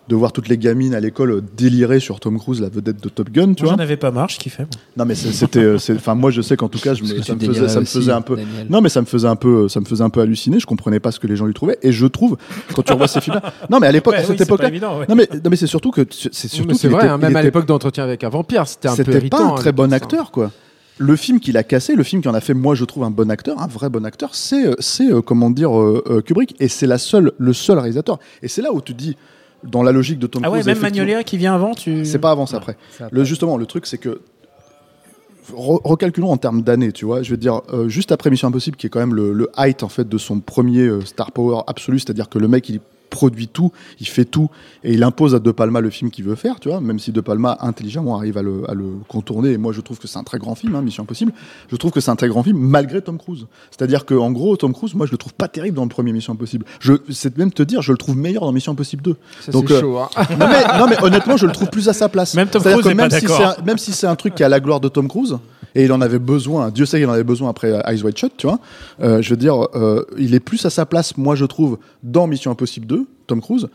[0.09, 3.09] de voir toutes les gamines à l'école euh, délirer sur Tom Cruise, la vedette de
[3.11, 3.77] Top Gun, tu Moi, vois.
[3.77, 4.62] j'en avais pas marre, je kiffais.
[4.62, 4.70] moi.
[4.96, 7.14] Non mais c'est- c'était, c'est- enfin moi je sais qu'en tout cas je me, ça,
[7.14, 8.66] me faisait, délirais ça me aussi, faisait un peu, Daniel.
[8.70, 10.61] non mais ça me faisait un peu, ça me faisait un peu halluciner.
[10.61, 12.38] Je comprenais pas ce que les gens lui trouvaient et je trouve
[12.74, 14.98] quand tu revois ces films-là, non mais à l'époque, Ouais, à oui, cette époque-là, évident,
[15.01, 15.07] ouais.
[15.11, 17.42] non mais, non mais c'est surtout que c'est surtout c'est vrai, était- hein, même à
[17.42, 19.92] l'époque d'entretien avec un vampire, c'était un peu c'était pas un hein, très de bon
[19.92, 20.53] acteur quoi.
[20.99, 23.11] Le film qu'il a cassé, le film qui en a fait moi je trouve un
[23.11, 26.67] bon acteur, un vrai bon acteur, c'est euh, c'est euh, comment dire euh, Kubrick et
[26.69, 28.19] c'est la seule le seul réalisateur.
[28.43, 29.17] Et c'est là où tu dis
[29.65, 30.67] dans la logique de Tom Ah ouais, Cruise.
[30.75, 32.05] même Magnolia qui vient avant, tu.
[32.05, 32.77] c'est pas avant, c'est après.
[33.13, 34.21] Le, justement, le truc, c'est que.
[35.53, 37.23] re- Recalculons en termes d'années, tu vois.
[37.23, 39.83] Je veux dire, euh, juste après Mission Impossible, qui est quand même le, le height
[39.83, 43.49] en fait de son premier euh, star power absolu, c'est-à-dire que le mec il produit
[43.49, 44.51] tout, il fait tout,
[44.85, 46.81] et il impose à De Palma le film qu'il veut faire, tu vois.
[46.81, 49.99] Même si De Palma intelligemment arrive à le, à le contourner, et moi je trouve
[49.99, 51.33] que c'est un très grand film, hein, Mission Impossible.
[51.71, 53.47] Je trouve que c'est un très grand film malgré Tom Cruise.
[53.71, 56.12] C'est-à-dire que en gros, Tom Cruise, moi je le trouve pas terrible dans le premier
[56.12, 56.64] Mission Impossible.
[56.81, 59.16] Je, c'est même te dire, je le trouve meilleur dans Mission Impossible 2.
[59.40, 59.99] Ça, Donc, c'est euh, chaud.
[59.99, 60.09] hein.
[60.38, 62.35] non mais, non mais honnêtement, je le trouve plus à sa place.
[62.35, 64.42] Même Tom C'est-à-dire Cruise que même pas si un- même si c'est un truc qui
[64.44, 65.38] a la gloire de Tom Cruise
[65.75, 68.17] et il en avait besoin, Dieu sait qu'il en avait besoin après euh, Eyes Wide
[68.17, 68.59] Shut, tu vois.
[69.01, 72.27] euh, je veux dire, euh, il est plus à sa place, moi je trouve, dans
[72.27, 73.69] Mission Impossible 2, Tom Cruise.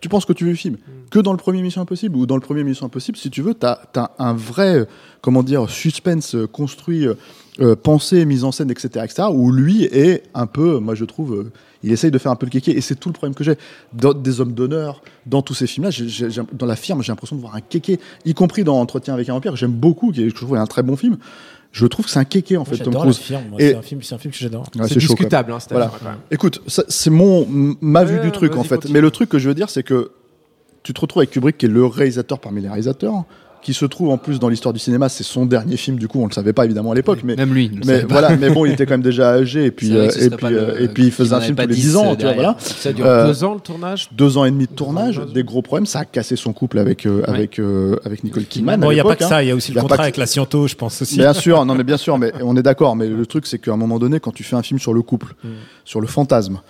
[0.00, 0.78] Tu penses que tu veux le film
[1.10, 3.52] que dans le premier Mission Impossible ou dans le premier Mission Impossible, si tu veux,
[3.52, 4.86] t'as as un vrai,
[5.20, 7.06] comment dire, suspense construit,
[7.60, 11.04] euh, euh, pensé, mise en scène, etc., etc., où lui est un peu, moi je
[11.04, 13.34] trouve, euh, il essaye de faire un peu le kéké, et c'est tout le problème
[13.34, 13.56] que j'ai.
[13.92, 17.12] Dans des hommes d'honneur, dans tous ces films-là, j'ai- j'ai- j'ai- dans la firme, j'ai
[17.12, 20.12] l'impression de voir un kéké, y compris dans Entretien avec un vampire, que j'aime beaucoup,
[20.12, 21.16] qui est, je trouve est un très bon film.
[21.72, 23.24] Je trouve que c'est un kéké en fait, Tom J'adore la Cruise.
[23.24, 23.44] firme.
[23.50, 24.62] moi, Et- C'est un film, c'est un film que j'adore.
[24.74, 24.98] Ouais, c'est même.
[24.98, 25.86] discutable, hein, Voilà.
[25.86, 26.18] affaire, quand même.
[26.32, 27.46] Écoute, ça, c'est mon
[27.80, 28.74] ma vue Ouais, du truc en fait.
[28.76, 28.94] continue.
[28.94, 30.10] Mais le truc que je veux dire, c'est que
[30.82, 33.24] tu te retrouves avec Kubrick, qui est le réalisateur parmi les réalisateurs,
[33.62, 35.08] qui se trouve en plus dans l'histoire du cinéma.
[35.08, 37.52] C'est son dernier film, du coup, on le savait pas évidemment à l'époque, mais Même
[37.52, 37.70] lui.
[37.86, 38.36] mais voilà.
[38.36, 40.80] Mais bon, il était quand même déjà âgé et puis euh, et puis le- euh,
[40.84, 42.56] et puis il faisait un film tous les 10, 10 ans, tu vois, voilà.
[42.58, 44.08] Ça dure Euh, deux ans le tournage.
[44.12, 45.86] Deux ans et demi de tournage, des gros problèmes.
[45.86, 47.60] Ça a cassé son couple avec euh, avec
[48.04, 48.80] avec Nicole Kidman.
[48.80, 49.28] Bon, il n'y a pas que hein.
[49.28, 51.02] ça, il y a aussi Y le a contrat que- avec la Sciento, je pense
[51.02, 51.16] aussi.
[51.18, 52.96] Bien sûr, non mais bien sûr, mais on est d'accord.
[52.96, 55.02] Mais le truc, c'est qu'à un moment donné, quand tu fais un film sur le
[55.02, 55.48] couple, Mm.
[55.84, 56.60] sur le fantasme,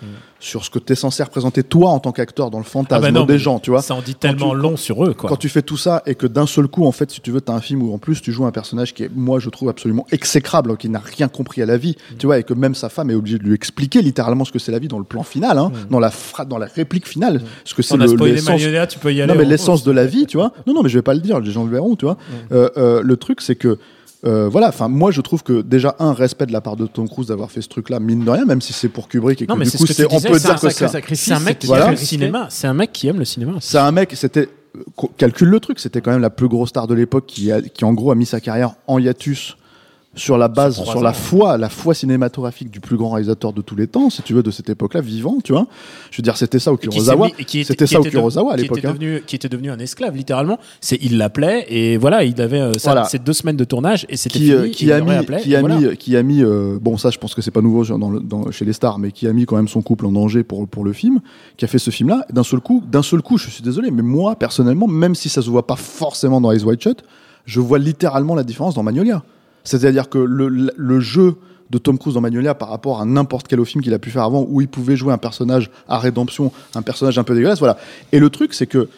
[0.41, 3.03] sur ce que tu es censé représenter toi en tant qu'acteur dans le Ah fantasme
[3.03, 3.83] bah non, des gens, tu vois.
[3.83, 5.29] Ça en dit tellement tu- long sur eux, quoi.
[5.29, 7.41] Quand tu fais tout ça et que d'un seul coup, en fait, si tu veux,
[7.41, 9.51] tu as un film où en plus tu joues un personnage qui est, moi, je
[9.51, 12.17] trouve absolument exécrable, qui n'a rien compris à la vie, Mm.
[12.19, 14.59] tu vois, et que même sa femme est obligée de lui expliquer littéralement ce que
[14.59, 17.43] c'est la vie dans le plan final, hein, dans la fra- dans la réplique finale,
[17.65, 18.01] ce que c'est Mm.
[18.01, 19.33] Le l'essence- tu peux y aller.
[19.33, 20.53] non, mais l'essence de la vie, tu vois.
[20.67, 22.17] Non, non, mais je vais pas le dire, les gens le verront, tu vois.
[22.53, 23.79] Euh, euh, le truc, c'est que,
[24.27, 27.09] euh, voilà, enfin, moi, je trouve que déjà, un respect de la part de Tom
[27.09, 29.51] Cruise d'avoir fait ce truc-là, mine de rien, même si c'est pour Kubrick et que
[29.53, 30.89] Non, mais du c'est coup, ce que on disais, peut dire un que c'est un-
[30.89, 31.25] sacrifice.
[31.27, 31.87] C'est un mec qui Voilà.
[31.87, 32.47] aime le cinéma.
[32.51, 33.53] C'est un mec qui aime le cinéma.
[33.61, 36.87] c'est un mec, c'était, euh, calcule le truc, c'était quand même la plus grosse star
[36.87, 39.57] de l'époque qui, a, qui en gros a mis sa carrière en hiatus
[40.17, 43.77] sur la base, Sur la foi, la foi cinématographique du plus grand réalisateur de tous
[43.77, 45.69] les temps, si tu veux, de cette époque-là, vivant, tu vois.
[46.11, 47.29] Je veux dire, c'était ça au Kurosawa.
[47.47, 48.79] C'était ça au Kurosawa à qui l'époque.
[48.79, 48.93] était hein.
[48.95, 50.59] devenu- Qui était devenu un esclave, littéralement.
[50.81, 53.05] C'est, il l'appelait, et voilà, il avait euh, Voilà.
[53.05, 54.57] ces deux semaines de tournage, et c'était qui, fini.
[54.57, 55.77] euh, qui a mis, qui a voilà.
[55.77, 58.19] mis, qui a mis, euh, bon ça, je pense que c'est pas nouveau dans le-
[58.21, 60.67] dans- chez les stars, mais qui a mis quand même son couple en danger pour
[60.67, 61.21] pour le film,
[61.57, 62.27] qui a fait ce film-là.
[62.33, 65.41] D'un seul coup, d'un seul coup, je suis désolé, mais moi personnellement, même si ça
[65.41, 67.05] se voit pas forcément dans Eyes Wide Shut,
[67.47, 69.23] je vois littéralement la différence dans Magnolia.
[69.65, 71.37] C'est-à-dire que le, jeu
[71.71, 74.11] de Tom Cruise dans Magnolia par rapport à n'importe quel autre film qu'il a pu
[74.11, 77.61] faire avant où il pouvait jouer un personnage à rédemption, un personnage un peu dégueulasse,
[77.61, 77.77] voilà.
[78.13, 78.89] Et le truc, c'est que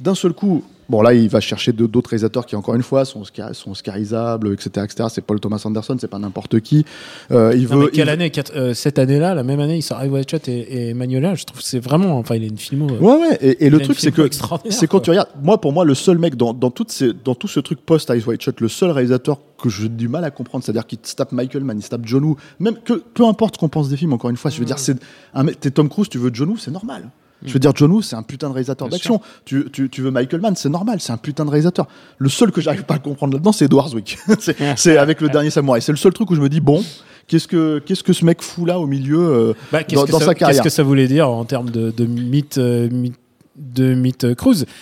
[0.00, 3.22] d'un seul coup, bon là, il va chercher d'autres réalisateurs qui, encore une fois, sont,
[3.70, 5.08] oscarisables, etc., etc.
[5.10, 6.84] C'est Paul Thomas Anderson, c'est pas n'importe qui.
[7.30, 7.84] Euh, il Non, veut.
[7.86, 8.30] mais quelle il- année?
[8.30, 11.34] Quatre- euh, Cette année-là, la même année, il sort Eyes Wide Shut et, et Magnolia.
[11.34, 12.18] Je trouve que c'est vraiment.
[12.18, 12.88] Enfin, il est une filmo.
[12.90, 13.56] euh, Ouais, ouais.
[13.60, 14.28] Et, le truc, c'est que
[14.70, 15.00] c'est quand quoi.
[15.00, 15.30] tu regardes.
[15.42, 18.10] Moi, pour moi, le seul mec dans, dans, toutes ces, dans tout ce truc post
[18.10, 21.32] Eyes Wide Shut, le seul réalisateur que j'ai du mal à comprendre, c'est-à-dire qu'il tape
[21.32, 24.12] Michael Mann, il tape John Woo, même que peu importe qu'on pense des films.
[24.12, 24.66] Encore une fois, je veux Mm.
[24.66, 24.96] dire, c'est
[25.34, 25.46] un.
[25.46, 27.08] T'es Tom Cruise, tu veux John Woo, c'est normal.
[27.44, 29.20] Je veux dire, John Woo, c'est un putain de réalisateur d'action.
[29.44, 31.86] Tu, tu, tu veux Michael Mann, c'est normal, c'est un putain de réalisateur.
[32.18, 34.18] Le seul que j'arrive pas à comprendre là-dedans, c'est Edward Zwick.
[34.76, 35.82] c'est avec le dernier samouraï.
[35.82, 36.82] C'est le seul truc où je me dis, bon,
[37.28, 40.18] qu'est-ce que, qu'est-ce que ce mec fout là au milieu euh, Bah, dans, que dans
[40.18, 43.14] ça, sa carrière Qu'est-ce que ça voulait dire en termes de, de mythe, euh, mythe-
[43.56, 44.34] de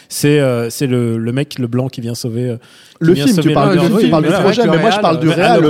[0.09, 2.51] C'est euh, c'est le, le mec, le blanc qui vient sauver.
[2.51, 2.57] euh,
[3.01, 5.63] Le film, tu parles, le- du, projet, mais moi je parle du réal,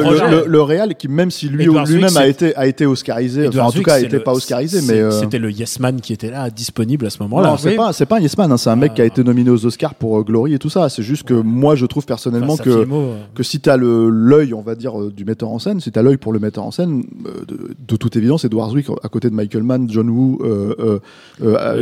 [0.46, 3.82] le réal qui même si lui lui-même a été a été oscarisé, enfin en tout
[3.82, 6.50] cas c'est était le- pas oscarisé, mais euh, C'était le Yes Man qui était là,
[6.50, 7.50] disponible à ce moment-là.
[7.50, 9.22] non, c'est pas c'est pas un Yes Man, hein, c'est un mec qui a été
[9.24, 10.88] nominé aux Oscars pour euh, Glory et tout ça.
[10.88, 14.62] C'est juste que moi je trouve personnellement que euh, que si t'as le l'œil, on
[14.62, 17.04] va dire, du metteur en scène, si t'as l'œil pour le metteur en scène,
[17.48, 20.38] de, toute évidence, Edward Zwick à côté de Michael Mann, John Woo,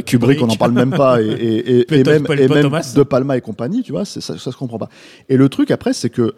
[0.07, 2.26] Kubrick, on n'en parle même pas, et, même.
[2.95, 4.88] De Palma et compagnie, tu vois, ça se comprend pas.
[5.32, 6.34] Et le truc après, c'est que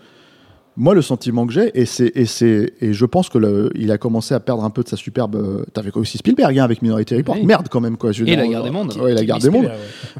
[0.76, 3.92] moi, le sentiment que j'ai, et c'est, et c'est, et je pense que le, il
[3.92, 5.36] a commencé à perdre un peu de sa superbe.
[5.36, 7.36] euh, T'avais aussi Spielberg hein, avec Minority Report.
[7.36, 7.46] Oui.
[7.46, 8.10] Merde quand même quoi.
[8.12, 8.96] je Et dire, La Guerre des euh, Mondes.
[9.00, 9.70] Ouais, la Guerre des mondes.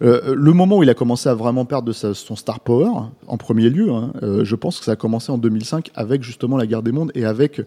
[0.02, 2.88] Euh, le moment où il a commencé à vraiment perdre de sa- son star power,
[3.26, 6.56] en premier lieu, hein, euh, je pense que ça a commencé en 2005 avec justement
[6.56, 7.60] la guerre des mondes et avec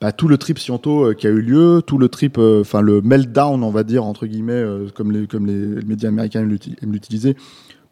[0.00, 3.02] bah, tout le trip Sciento euh, qui a eu lieu, tout le trip, enfin le
[3.02, 4.64] meltdown, on va dire entre guillemets,
[4.96, 7.36] comme les comme les, médias américains aiment l'uti- aiment l'utiliser,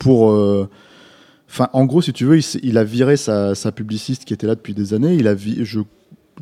[0.01, 0.33] pour
[1.55, 4.57] Enfin, en gros, si tu veux, il, a viré sa, sa publiciste qui était là
[4.57, 5.15] depuis des années.
[5.15, 5.79] Il a vi- je,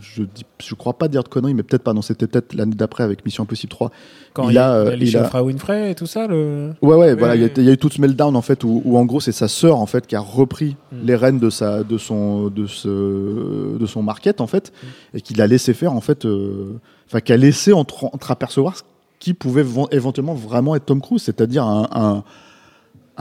[0.01, 1.93] je dis, je crois pas dire de conneries, mais peut-être pas.
[1.93, 3.91] Non, c'était peut-être l'année d'après avec Mission Impossible 3.
[4.33, 6.27] Quand il il, a, euh, il a il léché a- Oprah Winfrey et tout ça.
[6.27, 6.71] Le...
[6.81, 7.53] Ouais, ouais, Oui, voilà, il y, a, oui.
[7.59, 9.49] il y a eu tout ce meltdown en fait où, où, en gros c'est sa
[9.49, 10.97] sœur en fait qui a repris Mm.
[11.07, 14.73] les rênes de sa, de son, de ce, de son market en fait
[15.13, 18.83] et qui l'a laissé faire en fait, euh, enfin qui a laissé entre, apercevoir ce
[19.19, 22.25] qui pouvait ven- éventuellement vraiment être Tom Cruise, c'est-à-dire un, un,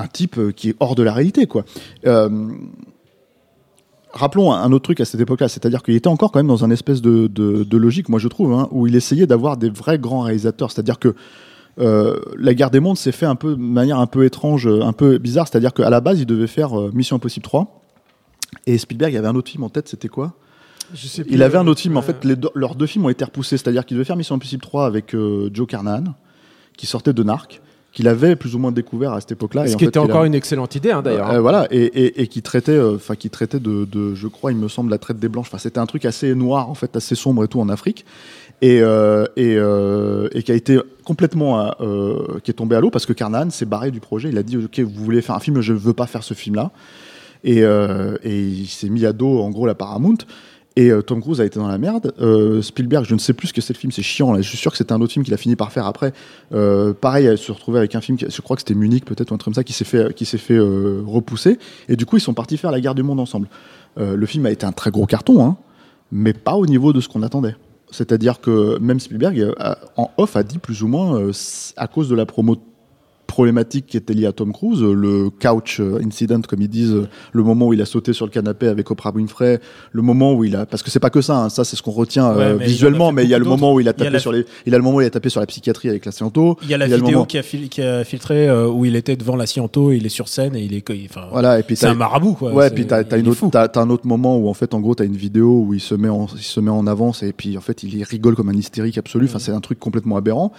[0.01, 1.63] un type euh, qui est hors de la réalité quoi.
[2.05, 2.49] Euh,
[4.13, 6.69] Rappelons un autre truc à cette époque-là, c'est-à-dire qu'il était encore quand même dans un
[6.69, 9.97] espèce de, de, de logique, moi je trouve, hein, où il essayait d'avoir des vrais
[9.99, 10.69] grands réalisateurs.
[10.69, 11.15] C'est-à-dire que
[11.79, 14.91] euh, la guerre des mondes s'est fait un peu de manière un peu étrange, un
[14.91, 15.47] peu bizarre.
[15.47, 17.81] C'est-à-dire qu'à la base, il devait faire euh, Mission Impossible 3.
[18.67, 20.33] Et Spielberg, il avait un autre film en tête, c'était quoi?
[20.93, 23.09] Je sais Il avait un autre film, en fait, les deux- leurs deux films ont
[23.09, 23.55] été repoussés.
[23.55, 25.15] C'est-à-dire qu'il devait faire Mission Impossible 3 avec
[25.53, 26.03] Joe Carnahan,
[26.75, 29.65] qui sortait de Narc, qu'il avait plus ou moins découvert à cette époque-là.
[29.67, 31.29] Ce et en qui fait, était a- encore une excellente idée, hein, d'ailleurs.
[31.31, 34.51] euh, voilà, et, et, et qui traitait, euh, enfin qui traitait de, de, je crois,
[34.53, 35.47] il me semble, la traite des blanches.
[35.49, 38.05] Enfin, c'était un truc assez noir, en fait, assez sombre et tout en Afrique,
[38.61, 39.55] et euh, et,
[40.37, 41.71] et qui a été complètement,
[42.43, 44.29] qui est tombé à l'eau parce que Carnahan s'est barré du projet.
[44.29, 46.33] Il a dit, ok, vous voulez faire un film, je ne veux pas faire ce
[46.33, 46.71] film-là,
[47.43, 50.17] et, et il s'est mis à dos, en gros, la Paramount.
[50.77, 52.13] Et euh, Tom Cruise a été dans la merde.
[52.21, 54.35] Euh, Spielberg, je ne sais plus ce que c'est le film, c'est chiant.
[54.35, 56.13] Je suis sûr que c'était un autre film qu'il a fini par faire après.
[56.53, 59.33] Euh, pareil, elle se retrouvait avec un film, je crois que c'était Munich peut-être ou
[59.33, 61.59] un truc comme ça, qui s'est fait, qui s'est fait repousser.
[61.89, 63.47] Et du coup, ils sont partis faire la guerre du monde ensemble.
[63.97, 65.57] Le film a été un très gros carton, hein,
[66.11, 67.55] mais pas au niveau de ce qu'on attendait.
[67.89, 69.53] C'est-à-dire que même Spielberg,
[69.97, 71.31] en off, a dit plus ou moins,
[71.75, 72.55] à cause de la promo
[73.31, 76.91] problématique qui était liée à Tom Cruise, euh, le couch euh, incident, comme ils disent,
[76.93, 79.59] euh, le moment où il a sauté sur le canapé avec Oprah Winfrey,
[79.91, 81.81] le moment où il a, parce que c'est pas que ça, hein, ça c'est ce
[81.81, 83.91] qu'on retient Ouais, mais visuellement, mais il y a le moment où il a.
[83.91, 85.89] Il tapé sur les, il a le moment où il a tapé sur la psychiatrie
[85.89, 86.57] avec la Sciento.
[86.63, 88.03] Il y a la Il y a le vidéo moment- qui, a fil- qui a
[88.03, 90.83] filtré euh, où il était devant la Sciento, il est sur scène et il est.
[91.09, 92.51] Enfin, Voilà, et puis c'est un marabout, quoi.
[92.53, 95.05] Ouais, puis t'as, une autre, t'as un autre moment où en fait, en gros, t'as
[95.05, 97.61] une vidéo où il se met en, il se met en avance et puis en
[97.61, 99.25] fait, il rigole comme un hystérique absolu.
[99.27, 100.51] Enfin, c'est un truc complètement aberrant.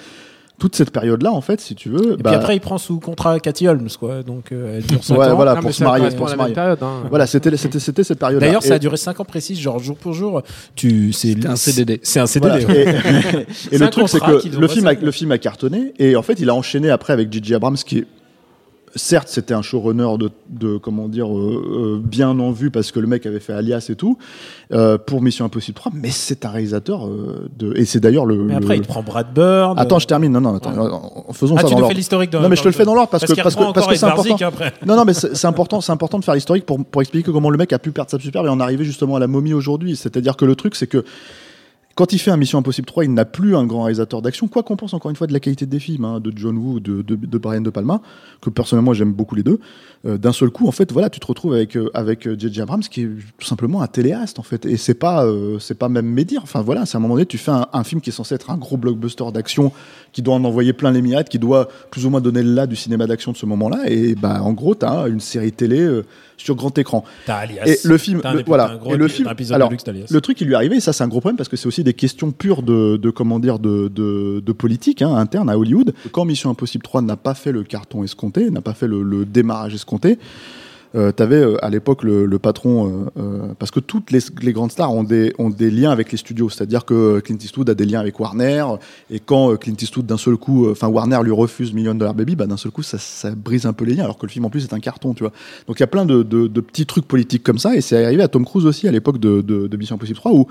[0.62, 3.00] Toute cette période-là, en fait, si tu veux, Et bah, puis après, il prend sous
[3.00, 4.22] contrat Cathy Holmes, quoi.
[4.22, 5.34] Donc, euh, elle dure 5 Ouais, ans.
[5.34, 6.54] voilà, pour se ça marier, pour se la marier.
[6.54, 6.78] période.
[6.80, 7.02] hein.
[7.10, 8.46] voilà, c'était, c'était, c'était cette période-là.
[8.46, 10.40] D'ailleurs, ça a duré 5 ans précis, genre jour pour jour.
[10.76, 11.98] Tu, c'est un CDD.
[12.04, 12.60] C'est un CDD.
[12.60, 12.66] Voilà.
[12.80, 12.84] ouais.
[12.84, 16.14] Et, et C'est le truc, c'est que le film, a, le film a cartonné et
[16.14, 17.56] en fait, il a enchaîné après avec J.J.
[17.56, 18.06] Abrams qui est
[18.94, 23.00] certes, c'était un showrunner de, de comment dire euh, euh, bien en vue parce que
[23.00, 24.18] le mec avait fait Alias et tout
[24.72, 28.36] euh, pour Mission Impossible 3, mais c'est un réalisateur euh, de et c'est d'ailleurs le.
[28.44, 29.78] Mais après, le- il prend Brad Bird.
[29.78, 30.32] Attends, je termine.
[30.32, 30.72] Non, non, attends.
[30.72, 31.32] Ouais.
[31.32, 32.94] Faisons Ah, ça tu dans nous fais l'historique Non, mais je te le fais dans
[32.94, 34.36] l'ordre parce que parce que parce que c'est important.
[34.42, 34.72] Après.
[34.86, 37.58] Non, non, mais c'est important, c'est important de faire l'historique pour, pour expliquer comment le
[37.58, 39.96] mec a pu perdre sa superbe et en arriver justement à la momie aujourd'hui.
[39.96, 41.04] C'est-à-dire que le truc, c'est que
[41.94, 44.62] quand il fait un Mission Impossible 3, il n'a plus un grand réalisateur d'action, quoi
[44.62, 47.02] qu'on pense encore une fois de la qualité des films, hein, de John Woo, de,
[47.02, 48.00] de, Brian De Palma,
[48.40, 49.60] que personnellement j'aime beaucoup les deux.
[50.06, 52.62] Euh, D'un seul coup, en fait, voilà, tu te retrouves avec euh, avec euh, J.J.
[52.62, 55.88] Abrams qui est tout simplement un téléaste en fait, et c'est pas euh, c'est pas
[55.88, 56.40] même médire.
[56.42, 58.50] Enfin voilà, c'est à un moment donné, tu fais un, film qui est censé être
[58.50, 59.72] un gros blockbuster d'action,
[60.12, 62.66] qui doit en envoyer plein les mirettes, qui doit plus ou moins donner le là
[62.66, 66.04] du cinéma d'action de ce moment-là, et bah en gros, t'as une série télé euh,
[66.42, 67.04] sur grand écran.
[67.26, 67.64] T'as Alias.
[67.66, 68.78] Et le film, le- voilà.
[68.86, 70.06] et le film, alors, de luxe d'Alias.
[70.10, 71.66] le truc qui lui est arrivé, et ça c'est un gros problème parce que c'est
[71.66, 75.58] aussi des questions pures de, de comment dire, de, de, de politique hein, interne à
[75.58, 75.94] Hollywood.
[76.12, 79.24] Quand Mission Impossible 3 n'a pas fait le carton escompté, n'a pas fait le, le
[79.24, 80.18] démarrage escompté,
[80.94, 84.92] euh, t'avais euh, à l'époque le, patron, euh, euh, parce que toutes les, grandes stars
[84.92, 88.00] ont des, ont des liens avec les studios, c'est-à-dire que Clint Eastwood a des liens
[88.00, 88.64] avec Warner,
[89.10, 92.46] et quand Clint Eastwood d'un seul coup, enfin Warner lui refuse Million Dollar Baby, bah,
[92.46, 92.98] d'un seul coup ça,
[93.34, 95.22] brise un peu les liens, alors que le film en plus est un carton, tu
[95.22, 95.32] vois.
[95.66, 96.22] Donc il y a plein de,
[96.60, 99.40] petits trucs politiques comme ça, et c'est arrivé à Tom Cruise aussi à l'époque de,
[99.40, 100.46] de, Mission Impossible 3, où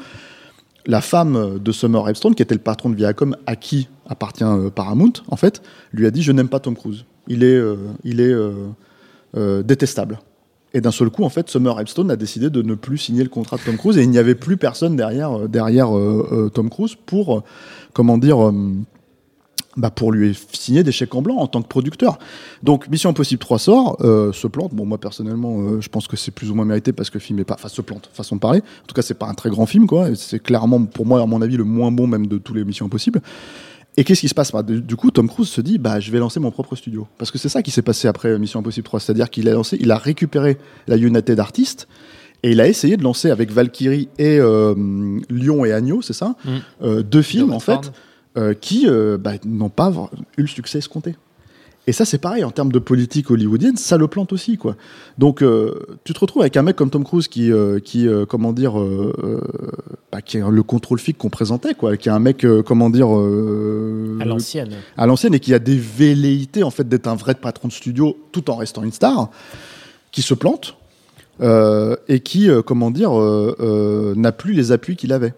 [0.87, 5.13] la femme de Summer Epstone, qui était le patron de Viacom, à qui appartient Paramount,
[5.27, 5.61] en fait,
[5.93, 7.05] lui a dit je n'aime pas Tom Cruise.
[7.27, 7.61] Il est,
[8.03, 8.33] il est
[9.63, 10.17] détestable.
[10.73, 13.29] Et d'un seul coup, en fait, Summer Epstone a décidé de ne plus signer le
[13.29, 16.49] contrat de Tom Cruise et il n'y avait plus personne derrière, euh, derrière euh, euh,
[16.49, 17.43] Tom Cruise pour,
[17.93, 18.51] comment dire,
[19.77, 22.19] bah pour lui signer des chèques en blanc en tant que producteur.
[22.63, 24.73] Donc Mission Impossible 3 sort, se plante.
[24.73, 27.39] Bon moi personnellement, je pense que c'est plus ou moins mérité parce que le film
[27.39, 28.59] est pas, enfin se plante, façon de parler.
[28.59, 30.13] En tout cas c'est pas un très grand film quoi.
[30.15, 32.85] C'est clairement pour moi à mon avis le moins bon même de tous les Missions
[32.85, 33.21] Impossibles.
[33.97, 34.51] Et qu'est-ce qui se passe?
[34.51, 37.07] Bah, du, coup, Tom Cruise se dit, bah, je vais lancer mon propre studio.
[37.17, 38.99] Parce que c'est ça qui s'est passé après Mission Impossible 3.
[39.01, 41.87] C'est-à-dire qu'il a lancé, il a récupéré la United Artists
[42.43, 44.73] et il a essayé de lancer avec Valkyrie et euh,
[45.29, 46.49] Lyon et Agneau, c'est ça, Mm.
[46.83, 47.91] euh, deux films De en fait
[48.37, 49.91] euh, qui euh, bah, n'ont pas
[50.37, 51.15] eu le succès escompté.
[51.87, 54.75] Et ça, c'est pareil, en termes de politique hollywoodienne, ça le plante aussi, quoi.
[55.17, 55.73] Donc, euh,
[56.03, 58.73] tu te retrouves avec un mec comme Tom Cruise qui, euh, qui euh, comment dire,
[60.11, 63.07] bah, qui a le contrôle fic qu'on présentait, quoi, qui est un mec, comment dire,
[63.09, 64.69] À l'ancienne.
[64.95, 68.15] à l'ancienne et qui a des velléités, en fait, d'être un vrai patron de studio
[68.31, 69.31] tout en restant une star,
[70.11, 70.75] qui se plante,
[71.41, 75.33] et qui, comment dire, n'a plus les appuis qu'il avait.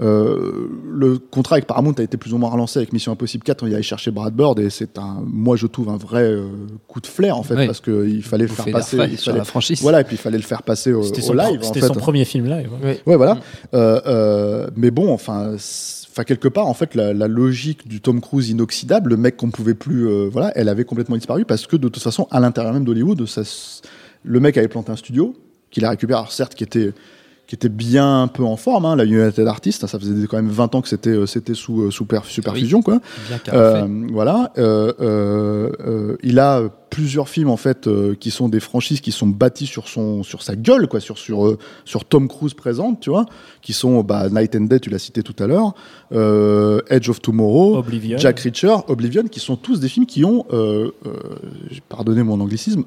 [0.00, 3.62] Euh, le contrat avec Paramount a été plus ou moins relancé avec Mission Impossible 4
[3.62, 6.48] on y allait chercher Brad Bird et c'est un moi je trouve un vrai euh,
[6.88, 7.66] coup de flair en fait Oui.
[7.66, 9.80] parce que il fallait le Vous faire passer il fallait- la franchise.
[9.82, 11.80] voilà et puis il fallait le faire passer au, C'était au son, live en c'était
[11.80, 12.70] fait son premier film live.
[12.82, 13.00] ouais.
[13.06, 13.38] Ouais, voilà.
[13.74, 15.54] Euh, euh, mais bon, enfin,
[16.26, 19.74] quelque part, en fait, la, la logique du Tom Cruise inoxydable, le mec qu'on pouvait
[19.74, 22.84] plus, euh, voilà, elle avait complètement disparu parce que de toute façon, à l'intérieur même
[22.84, 23.24] d'Hollywood,
[24.24, 25.34] le mec avait planté un studio
[25.70, 26.92] qu'il a récupéré, alors certes, qui était
[27.46, 30.48] qui était bien un peu en forme, hein, la United Artists, ça faisait quand même
[30.48, 33.00] 20 ans que c'était euh, c'était sous euh, sous per- superfusion quoi.
[33.28, 33.82] Bien caraffé.
[33.86, 38.48] Euh, voilà, euh, euh, euh, il a euh, plusieurs films en fait euh, qui sont
[38.48, 42.06] des franchises qui sont bâties sur son sur sa gueule quoi, sur sur euh, sur
[42.06, 43.26] Tom Cruise présente, tu vois,
[43.60, 45.74] qui sont bah, Night and Day, tu l'as cité tout à l'heure,
[46.12, 48.16] euh, Edge of Tomorrow, Oblivion.
[48.16, 51.12] Jack Reacher, Oblivion, qui sont tous des films qui ont, euh, euh,
[51.90, 52.84] pardonnez mon anglicisme,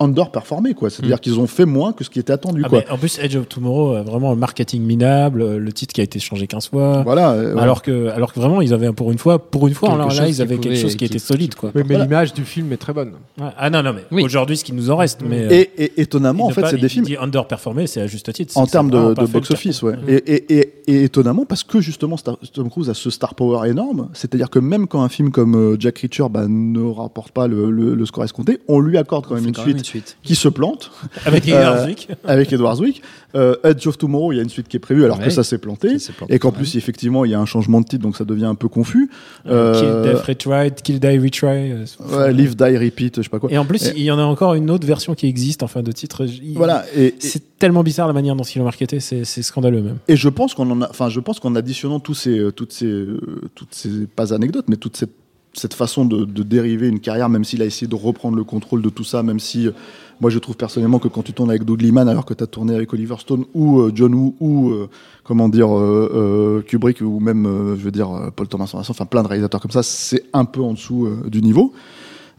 [0.00, 2.82] underperformé quoi, c'est-à-dire qu'ils ont fait moins que ce qui était attendu Ah, quoi.
[2.90, 6.04] en plus, Edge of Tomorrow a vraiment un marketing minable, euh, le titre qui a
[6.04, 7.02] été changé 15 fois.
[7.02, 7.32] Voilà.
[7.32, 10.08] euh, Alors que, alors que vraiment, ils avaient pour une fois, pour une fois, alors
[10.08, 11.70] là, chose ils avaient quelque chose qui, qui- était solide, quoi.
[11.74, 12.04] Mais Voilà.
[12.04, 13.12] l'image du film est très bonne.
[13.40, 13.48] Ouais.
[13.58, 14.22] Ah non, non, mais Oui.
[14.24, 16.88] aujourd'hui, ce qui nous en reste, mais euh, et, et étonnamment, en fait, c'est des
[16.88, 18.56] films dit underperformé, c'est à juste titre.
[18.56, 19.92] en c'est- termes c'est de, de fait le box-office, ouais.
[19.92, 20.06] carton.
[20.08, 24.50] Et, et, étonnamment, parce que justement, Star- Tom Cruise a ce star power énorme, c'est-à-dire
[24.50, 27.94] que même quand un film comme euh, Jack Reacher bah, ne rapporte pas le, le-
[27.94, 30.16] le score escompté, on lui accorde quand même C'est une suite suite.
[30.22, 30.90] qui se plante
[31.26, 32.08] Avec Euh, Edward Zwick.
[32.24, 33.02] avec Edward Zwick.
[33.36, 35.26] Euh, Edge of Tomorrow, il y a une suite qui est prévue alors Ouais.
[35.26, 35.96] que ça s'est planté.
[36.28, 38.56] Et qu'en plus, effectivement, il y a un changement de titre, donc ça devient un
[38.56, 39.08] peu confus.
[39.46, 41.70] Euh, Kill Death Retry, Kill Die Retry.
[41.72, 43.52] euh, ouais, Live, Die, Repeat, je sais pas quoi.
[43.52, 45.68] Et en plus, Et- il y en a encore une autre version qui existe en
[45.68, 46.24] fin de titre.
[46.26, 46.84] Il- Voilà.
[46.96, 49.98] Et, C'est tellement bizarre la manière dont ils l'ont marketé, c'est scandaleux même.
[50.08, 52.72] Et je pense qu'on en a, enfin, je pense qu'en additionnant tous ces, euh, toutes
[52.72, 53.20] ces, euh,
[53.54, 55.10] toutes ces, pas anecdotes, mais toute cette,
[55.52, 58.82] cette façon de, de dériver une carrière, même s'il a essayé de reprendre le contrôle
[58.82, 59.72] de tout ça, même si, euh,
[60.20, 62.46] moi, je trouve personnellement que quand tu tournes avec Doug Liman, alors que tu as
[62.46, 64.88] tourné avec Oliver Stone ou euh, John Woo ou, euh,
[65.24, 69.06] comment dire, euh, euh, Kubrick ou même, euh, je veux dire, Paul Thomas Anderson, enfin,
[69.06, 71.72] plein de réalisateurs comme ça, c'est un peu en dessous du niveau.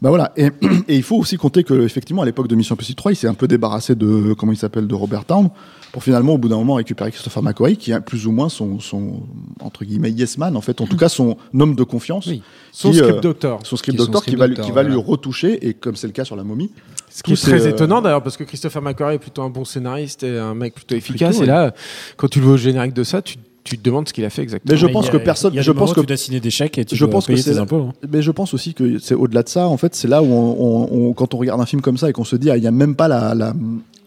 [0.02, 0.46] Bah voilà, et,
[0.88, 3.28] et il faut aussi compter que effectivement à l'époque de Mission Impossible 3, il s'est
[3.28, 5.48] un peu débarrassé de comment il s'appelle de Robert Town
[5.92, 8.80] pour finalement au bout d'un moment récupérer Christopher McQuarrie qui est plus ou moins son,
[8.80, 9.20] son
[9.60, 12.42] entre guillemets yes man en fait, en tout cas son homme de confiance, Oui.
[12.72, 13.60] Son Qui, script euh, doctor.
[13.64, 16.08] son script Qui son qui va, lui- doctor, qui va lui retoucher et comme c'est
[16.08, 16.72] le cas sur la momie.
[17.08, 19.64] Ce qui est très euh, étonnant d'ailleurs parce que Christopher McQuarrie est plutôt un bon
[19.64, 21.36] scénariste et un mec plutôt efficace.
[21.36, 21.72] Plutôt, et là,
[22.16, 24.30] quand tu le vois au générique de ça, tu, tu te demandes ce qu'il a
[24.30, 24.72] fait exactement.
[24.72, 26.16] Mais je Mais pense que personne, il y a je des pense que tu dois
[26.16, 27.88] signer des chèques et tu je dois pense que payer c'est tes impôts.
[27.90, 27.92] hein.
[28.10, 29.68] Mais je pense aussi que c'est au-delà de ça.
[29.68, 32.10] En fait, c'est là où on, on- on- quand on regarde un film comme ça
[32.10, 33.52] et qu'on se dit, ah, il n'y a même pas la, la,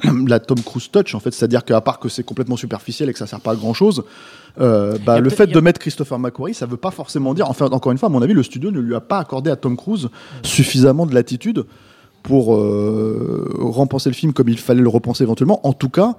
[0.28, 1.16] la Tom Cruise touch.
[1.16, 3.56] En fait, c'est-à-dire qu'à part que c'est complètement superficiel et que ça sert pas à
[3.56, 4.04] grand-chose,
[4.60, 7.50] euh, bah, le fait de mettre Christopher McQuarrie, ça veut pas forcément dire.
[7.50, 9.56] Enfin, encore une fois, à mon avis, le studio ne lui a pas accordé à
[9.56, 10.10] Tom Cruise
[10.44, 11.64] suffisamment de latitude
[12.24, 15.66] pour euh, repenser le film comme il fallait le repenser éventuellement.
[15.66, 16.16] En tout cas.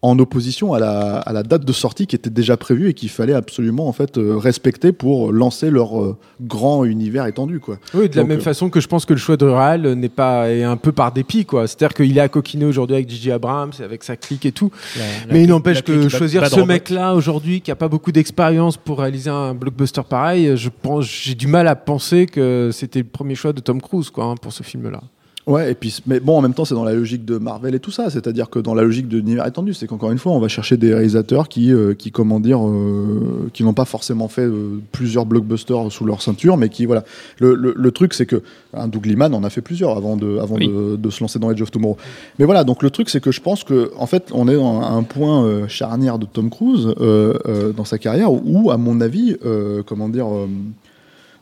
[0.00, 3.08] En opposition à la, à la date de sortie qui était déjà prévue et qu'il
[3.08, 7.78] fallait absolument en fait euh, respecter pour lancer leur euh, grand univers étendu quoi.
[7.94, 9.94] Oui, de la Donc, même euh, façon que je pense que le choix de Real
[9.94, 11.66] n'est pas est un peu par dépit quoi.
[11.66, 14.70] C'est-à-dire qu'il est à coquiner aujourd'hui avec Gigi Abrams, avec sa clique et tout.
[14.96, 18.12] La- la Mais il n'empêche clique que choisir ce mec-là aujourd'hui qui a pas beaucoup
[18.12, 23.00] d'expérience pour réaliser un blockbuster pareil, je pense j'ai du mal à penser que c'était
[23.00, 25.00] le premier choix de Tom Cruise quoi hein, pour ce film-là.
[25.48, 27.80] Ouais, et puis, mais bon, en même temps, c'est dans la logique de Marvel et
[27.80, 28.10] tout ça.
[28.10, 30.76] C'est-à-dire que dans la logique de l'univers étendu, c'est qu'encore une fois, on va chercher
[30.76, 35.24] des réalisateurs qui, euh, qui comment dire, euh, qui n'ont pas forcément fait euh, plusieurs
[35.24, 37.02] blockbusters sous leur ceinture, mais qui, voilà.
[37.38, 38.42] Le, le, le truc, c'est que
[38.74, 40.68] un Doug Liman en a fait plusieurs avant de, avant Oui.
[40.68, 41.96] de, de se lancer dans Edge of Tomorrow.
[42.38, 44.82] Mais voilà, donc le truc, c'est que je pense que, en fait, on est dans
[44.82, 46.94] un point charnière de Tom Cruise
[47.74, 49.34] dans sa carrière où, à mon avis,
[49.86, 50.26] comment dire.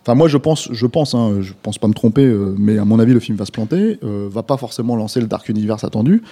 [0.07, 2.85] Enfin, moi, je pense, je pense, hein, je pense pas me tromper, euh, mais à
[2.85, 5.83] mon avis, le film va se planter, euh, va pas forcément lancer le Dark Universe
[5.83, 6.23] attendu,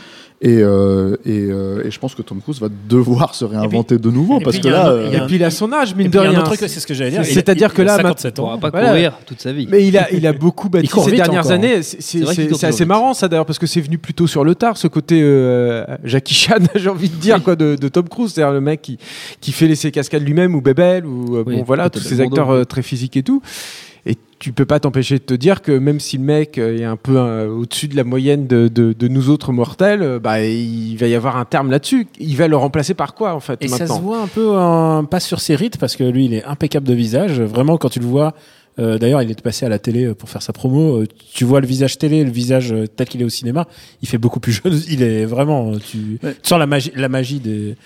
[0.46, 4.10] et, euh, et, euh, et je pense que Tom Cruise va devoir se réinventer de
[4.10, 5.50] nouveau, et parce puis, que il y a là, un- euh, Et puis il a
[5.50, 6.42] son âge mine de rien.
[6.42, 7.24] truc, c'est ce que j'allais dire.
[7.24, 8.44] C'est-à-dire il que a là, 57 Il ans.
[8.44, 8.88] pourra pas Voilà.
[8.90, 9.66] courir toute sa vie.
[9.70, 11.52] Mais il a, il a beaucoup bâti ces dernières encore.
[11.52, 11.82] années.
[11.82, 13.96] C'est- C'est vrai qu'il c'est- court c'est assez marrant ça d'ailleurs parce que c'est venu
[13.96, 17.76] plutôt sur le tard ce côté euh, Jackie Chan, j'ai envie de dire quoi, de,
[17.76, 18.98] de Tom Cruise, c'est-à-dire le mec qui,
[19.40, 22.66] qui fait les ses cascades lui-même ou Bebel ou Oui, bon voilà tous ces acteurs
[22.66, 23.40] très physiques et tout.
[24.44, 26.96] Tu peux pas t'empêcher de te dire que même si le mec euh, est un
[26.96, 30.96] peu euh, au-dessus de la moyenne de, de, de nous autres mortels, euh, bah il
[30.98, 32.06] va y avoir un terme là-dessus.
[32.20, 34.52] Il va le remplacer par quoi en fait Et ça se voit un peu,
[35.06, 37.40] pas sur ses rites, parce que lui, il est impeccable de visage.
[37.40, 38.34] Vraiment, quand tu le vois,
[38.78, 40.98] euh, d'ailleurs, il est passé à la télé pour faire sa promo.
[41.00, 43.66] euh, Tu vois le visage télé, le visage tel qu'il est au cinéma,
[44.02, 44.78] il fait beaucoup plus jeune.
[44.90, 46.34] Il est vraiment, tu, Ouais.
[46.42, 47.76] tu sens la magie, la magie des,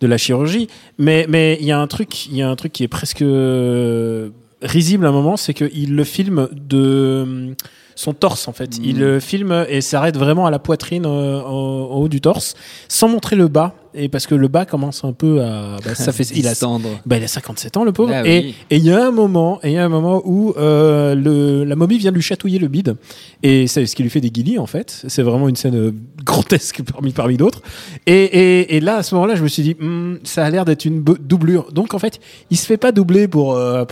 [0.00, 0.66] de la chirurgie.
[0.98, 3.22] Mais, mais il y a un truc, il y a un truc qui est presque
[3.22, 4.30] euh,
[4.62, 7.54] risible à un moment, c'est qu'il le filme de euh,
[7.94, 8.78] son torse en fait.
[8.82, 12.54] Il le filme et s'arrête vraiment à la poitrine euh, en, en haut du torse,
[12.88, 13.74] sans montrer le bas.
[13.94, 16.52] Et parce que le bas commence un peu à, bah, ça fait, il a,
[17.06, 18.12] bah, il a 57 ans, le pauvre.
[18.14, 18.54] Ah et oui.
[18.70, 21.76] il y a un moment, et il y a un moment où euh, le, la
[21.76, 22.96] momie vient lui chatouiller le bide,
[23.42, 25.04] et c'est ce qui lui fait des guillis en fait.
[25.08, 25.92] C'est vraiment une scène euh,
[26.24, 27.62] grotesque parmi parmi d'autres.
[28.06, 30.64] Et, et, et là, à ce moment-là, je me suis dit, Hmm, ça a l'air
[30.64, 31.72] d'être une doublure.
[31.72, 32.20] Donc en fait,
[32.50, 33.84] il se fait pas doubler pour, euh,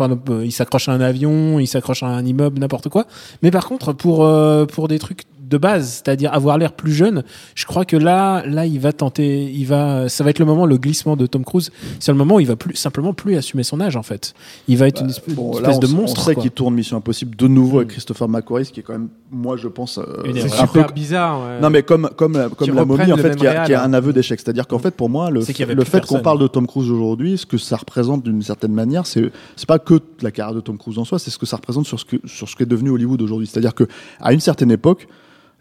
[0.44, 3.06] il s'accroche à un avion, il s'accroche à un immeuble, n'importe quoi.
[3.42, 7.22] Mais par contre, pour euh, pour des trucs de base, c'est-à-dire avoir l'air plus jeune,
[7.54, 10.66] je crois que là, là, il va tenter, il va, ça va être le moment,
[10.66, 11.70] le glissement de Tom Cruise.
[12.00, 14.34] C'est le moment où il va plus simplement plus assumer son âge en fait.
[14.68, 16.24] Il va être une espèce, bon, une là, espèce on, de on monstre.
[16.24, 16.42] sait quoi.
[16.42, 17.92] qu'il tourne Mission Impossible de nouveau avec Mm.
[17.92, 20.92] Christopher McQuarrie, ce qui est quand même, moi, je pense, euh, C'est un peu super
[20.92, 21.40] bizarre.
[21.40, 21.60] ouais.
[21.60, 23.82] Non mais comme comme la- comme Qui la momie en fait qui a, qui a
[23.82, 23.86] hein.
[23.86, 25.40] un aveu d'échec, c'est-à-dire qu'en fait pour moi le,
[25.74, 29.06] le fait qu'on parle de Tom Cruise aujourd'hui, ce que ça représente d'une certaine manière,
[29.06, 31.56] c'est c'est pas que la carrière de Tom Cruise en soi, c'est ce que ça
[31.56, 33.46] représente sur ce que sur ce qu'est devenu Hollywood aujourd'hui.
[33.46, 33.84] C'est-à-dire que
[34.20, 35.06] à une certaine époque,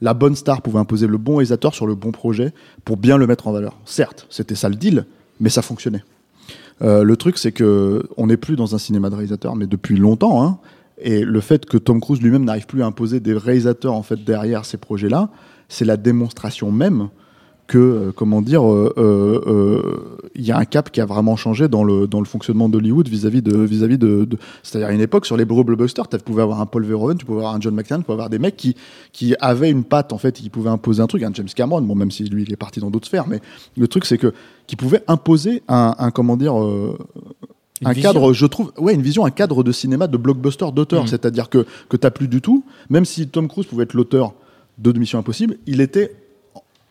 [0.01, 3.27] la bonne star pouvait imposer le bon réalisateur sur le bon projet pour bien le
[3.27, 3.77] mettre en valeur.
[3.85, 5.05] Certes, c'était ça le deal,
[5.39, 6.03] mais ça fonctionnait.
[6.81, 9.95] Euh, le truc, c'est que on n'est plus dans un cinéma de réalisateur, mais depuis
[9.95, 10.43] longtemps.
[10.43, 10.57] Hein,
[10.97, 14.23] et le fait que Tom Cruise lui-même n'arrive plus à imposer des réalisateurs en fait
[14.23, 15.29] derrière ces projets-là,
[15.67, 17.09] c'est la démonstration même
[17.67, 21.67] que, euh, comment dire, euh, euh, il y a un cap qui a vraiment changé
[21.67, 25.25] dans le, dans le fonctionnement d'Hollywood vis-à-vis de, vis-à-vis de, de- c'est-à-dire à une époque
[25.25, 27.73] sur les gros blockbusters, tu pouvais avoir un Paul Verhoeven, tu pouvais avoir un John
[27.73, 28.75] McTiernan, tu pouvais avoir des mecs qui,
[29.13, 31.81] qui avaient une patte en fait, et qui pouvaient imposer un truc, un James Cameron,
[31.81, 33.41] bon même si lui il est parti dans d'autres sphères, mais
[33.77, 34.31] le truc c'est que
[34.67, 36.93] qui pouvait imposer un, un comment dire, Une
[37.87, 38.13] un vision.
[38.13, 41.01] cadre, je trouve, ouais, une vision, un cadre de cinéma de blockbuster d'auteur.
[41.01, 41.07] Mhm.
[41.07, 44.33] C'est-à-dire que, que t'as plus du tout, même si Tom Cruise pouvait être l'auteur
[44.77, 46.15] de Mission Impossible, il était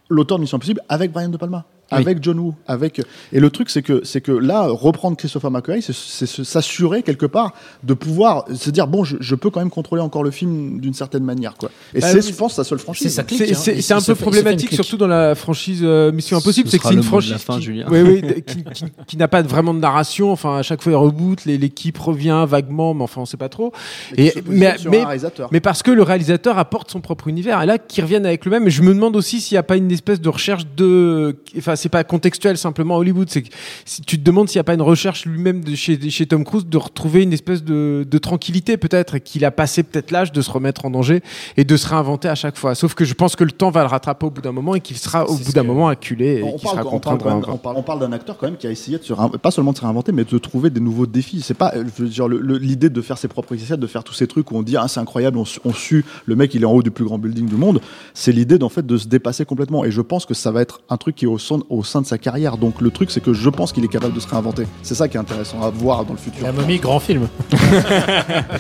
[0.09, 1.65] l'auteur de Mission Impossible avec Brian De Palma.
[1.97, 3.01] Avec John Woo, avec
[3.33, 7.53] et le truc c'est que c'est que là reprendre Christopher McQuarrie, c'est- s'assurer quelque part
[7.83, 10.95] de pouvoir se dire bon, je, je peux quand même contrôler encore le film d'une
[10.95, 11.71] certaine manière quoi.
[11.95, 13.09] Et Bah c'est, oui, je pense, sa seule franchise.
[13.09, 13.23] c'est ça.
[13.23, 13.55] clique, C'est hein.
[13.81, 16.79] c'est- un se peu se problématique, surtout dans la franchise euh, Mission Impossible, Ce c'est
[16.79, 19.79] que c'est une franchise fin, qui, oui, oui, qui, qui- qui n'a pas vraiment de
[19.79, 20.33] narration.
[20.33, 23.49] Enfin, à chaque fois, il reboot, les- l'équipe revient vaguement, mais enfin, on sait pas
[23.49, 23.73] trop.
[24.17, 25.05] Mais Et- mais-.
[25.51, 27.63] Mais parce que le réalisateur apporte son propre univers.
[27.63, 28.67] Et là, qu'ils reviennent avec le même.
[28.67, 31.37] Et je me demande aussi s'il n'y a pas une espèce de recherche de.
[31.59, 33.29] Enfin, c'est pas contextuel simplement à Hollywood.
[33.31, 33.49] C'est que
[33.85, 36.43] si tu te demandes s'il n'y a pas une recherche lui-même de chez, chez Tom
[36.45, 40.41] Cruise de retrouver une espèce de, de tranquillité peut-être, qu'il a passé peut-être l'âge de
[40.41, 41.23] se remettre en danger
[41.59, 42.75] et de se réinventer à chaque fois.
[42.75, 44.81] Sauf que je pense que le temps va le rattraper au bout d'un moment et
[44.81, 47.23] qu'il sera au bout d'un moment acculé et on qu'il parle, sera on contraint de
[47.25, 47.51] réinventer.
[47.53, 49.51] on parle- on parle d'un acteur quand même qui a essayé de se réin- pas
[49.51, 51.43] seulement de se réinventer, mais de trouver des nouveaux défis.
[51.43, 54.57] C'est pas, le- l'idée de faire ses propres essais, de faire tous ces trucs où
[54.57, 56.83] on dit ah c'est incroyable, on, su- on sue le mec il est en haut
[56.83, 57.81] du plus grand building du monde.
[58.15, 59.85] C'est l'idée d'en fait de se dépasser complètement.
[59.85, 62.01] Et je pense que ça va être un truc qui est au sein, au sein
[62.01, 62.57] de sa carrière.
[62.57, 64.65] Donc le truc c'est que je pense qu'il est capable de se réinventer.
[64.83, 66.45] C'est ça qui est intéressant à voir dans le futur.
[66.45, 67.29] La momie, grand film.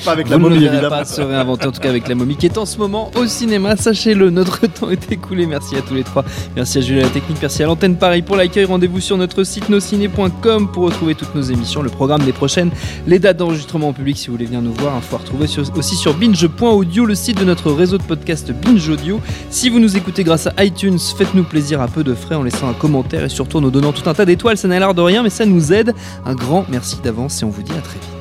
[0.04, 0.88] Pas avec Vous la momie évidemment.
[0.88, 3.26] pas se réinventer, en tout cas avec la momie qui est en ce moment au
[3.26, 3.76] cinéma.
[3.76, 5.46] Sachez-le, notre temps est écoulé.
[5.46, 6.24] Merci à tous les trois.
[6.56, 8.64] Merci à Julie à la technique, merci à l'antenne Paris pour l'accueil.
[8.64, 12.70] Rendez-vous sur notre site nosciné.com pour retrouver toutes nos émissions, le programme des prochaines,
[13.06, 14.94] les dates d'enregistrement en public si vous voulez venir nous voir.
[14.96, 18.88] Info à retrouver sur- aussi sur binge.audio, le site de notre réseau de podcast Binge
[18.88, 19.20] Audio.
[19.50, 22.68] Si vous nous écoutez grâce à iTunes, faites-nous plaisir à peu de frais en laissant
[22.68, 24.56] un commentaire et surtout nous donnant tout un tas d'étoiles.
[24.56, 25.94] Ça n'a l'air de rien, mais ça nous aide.
[26.24, 28.13] Un grand merci d'avance et on vous dit à très vite.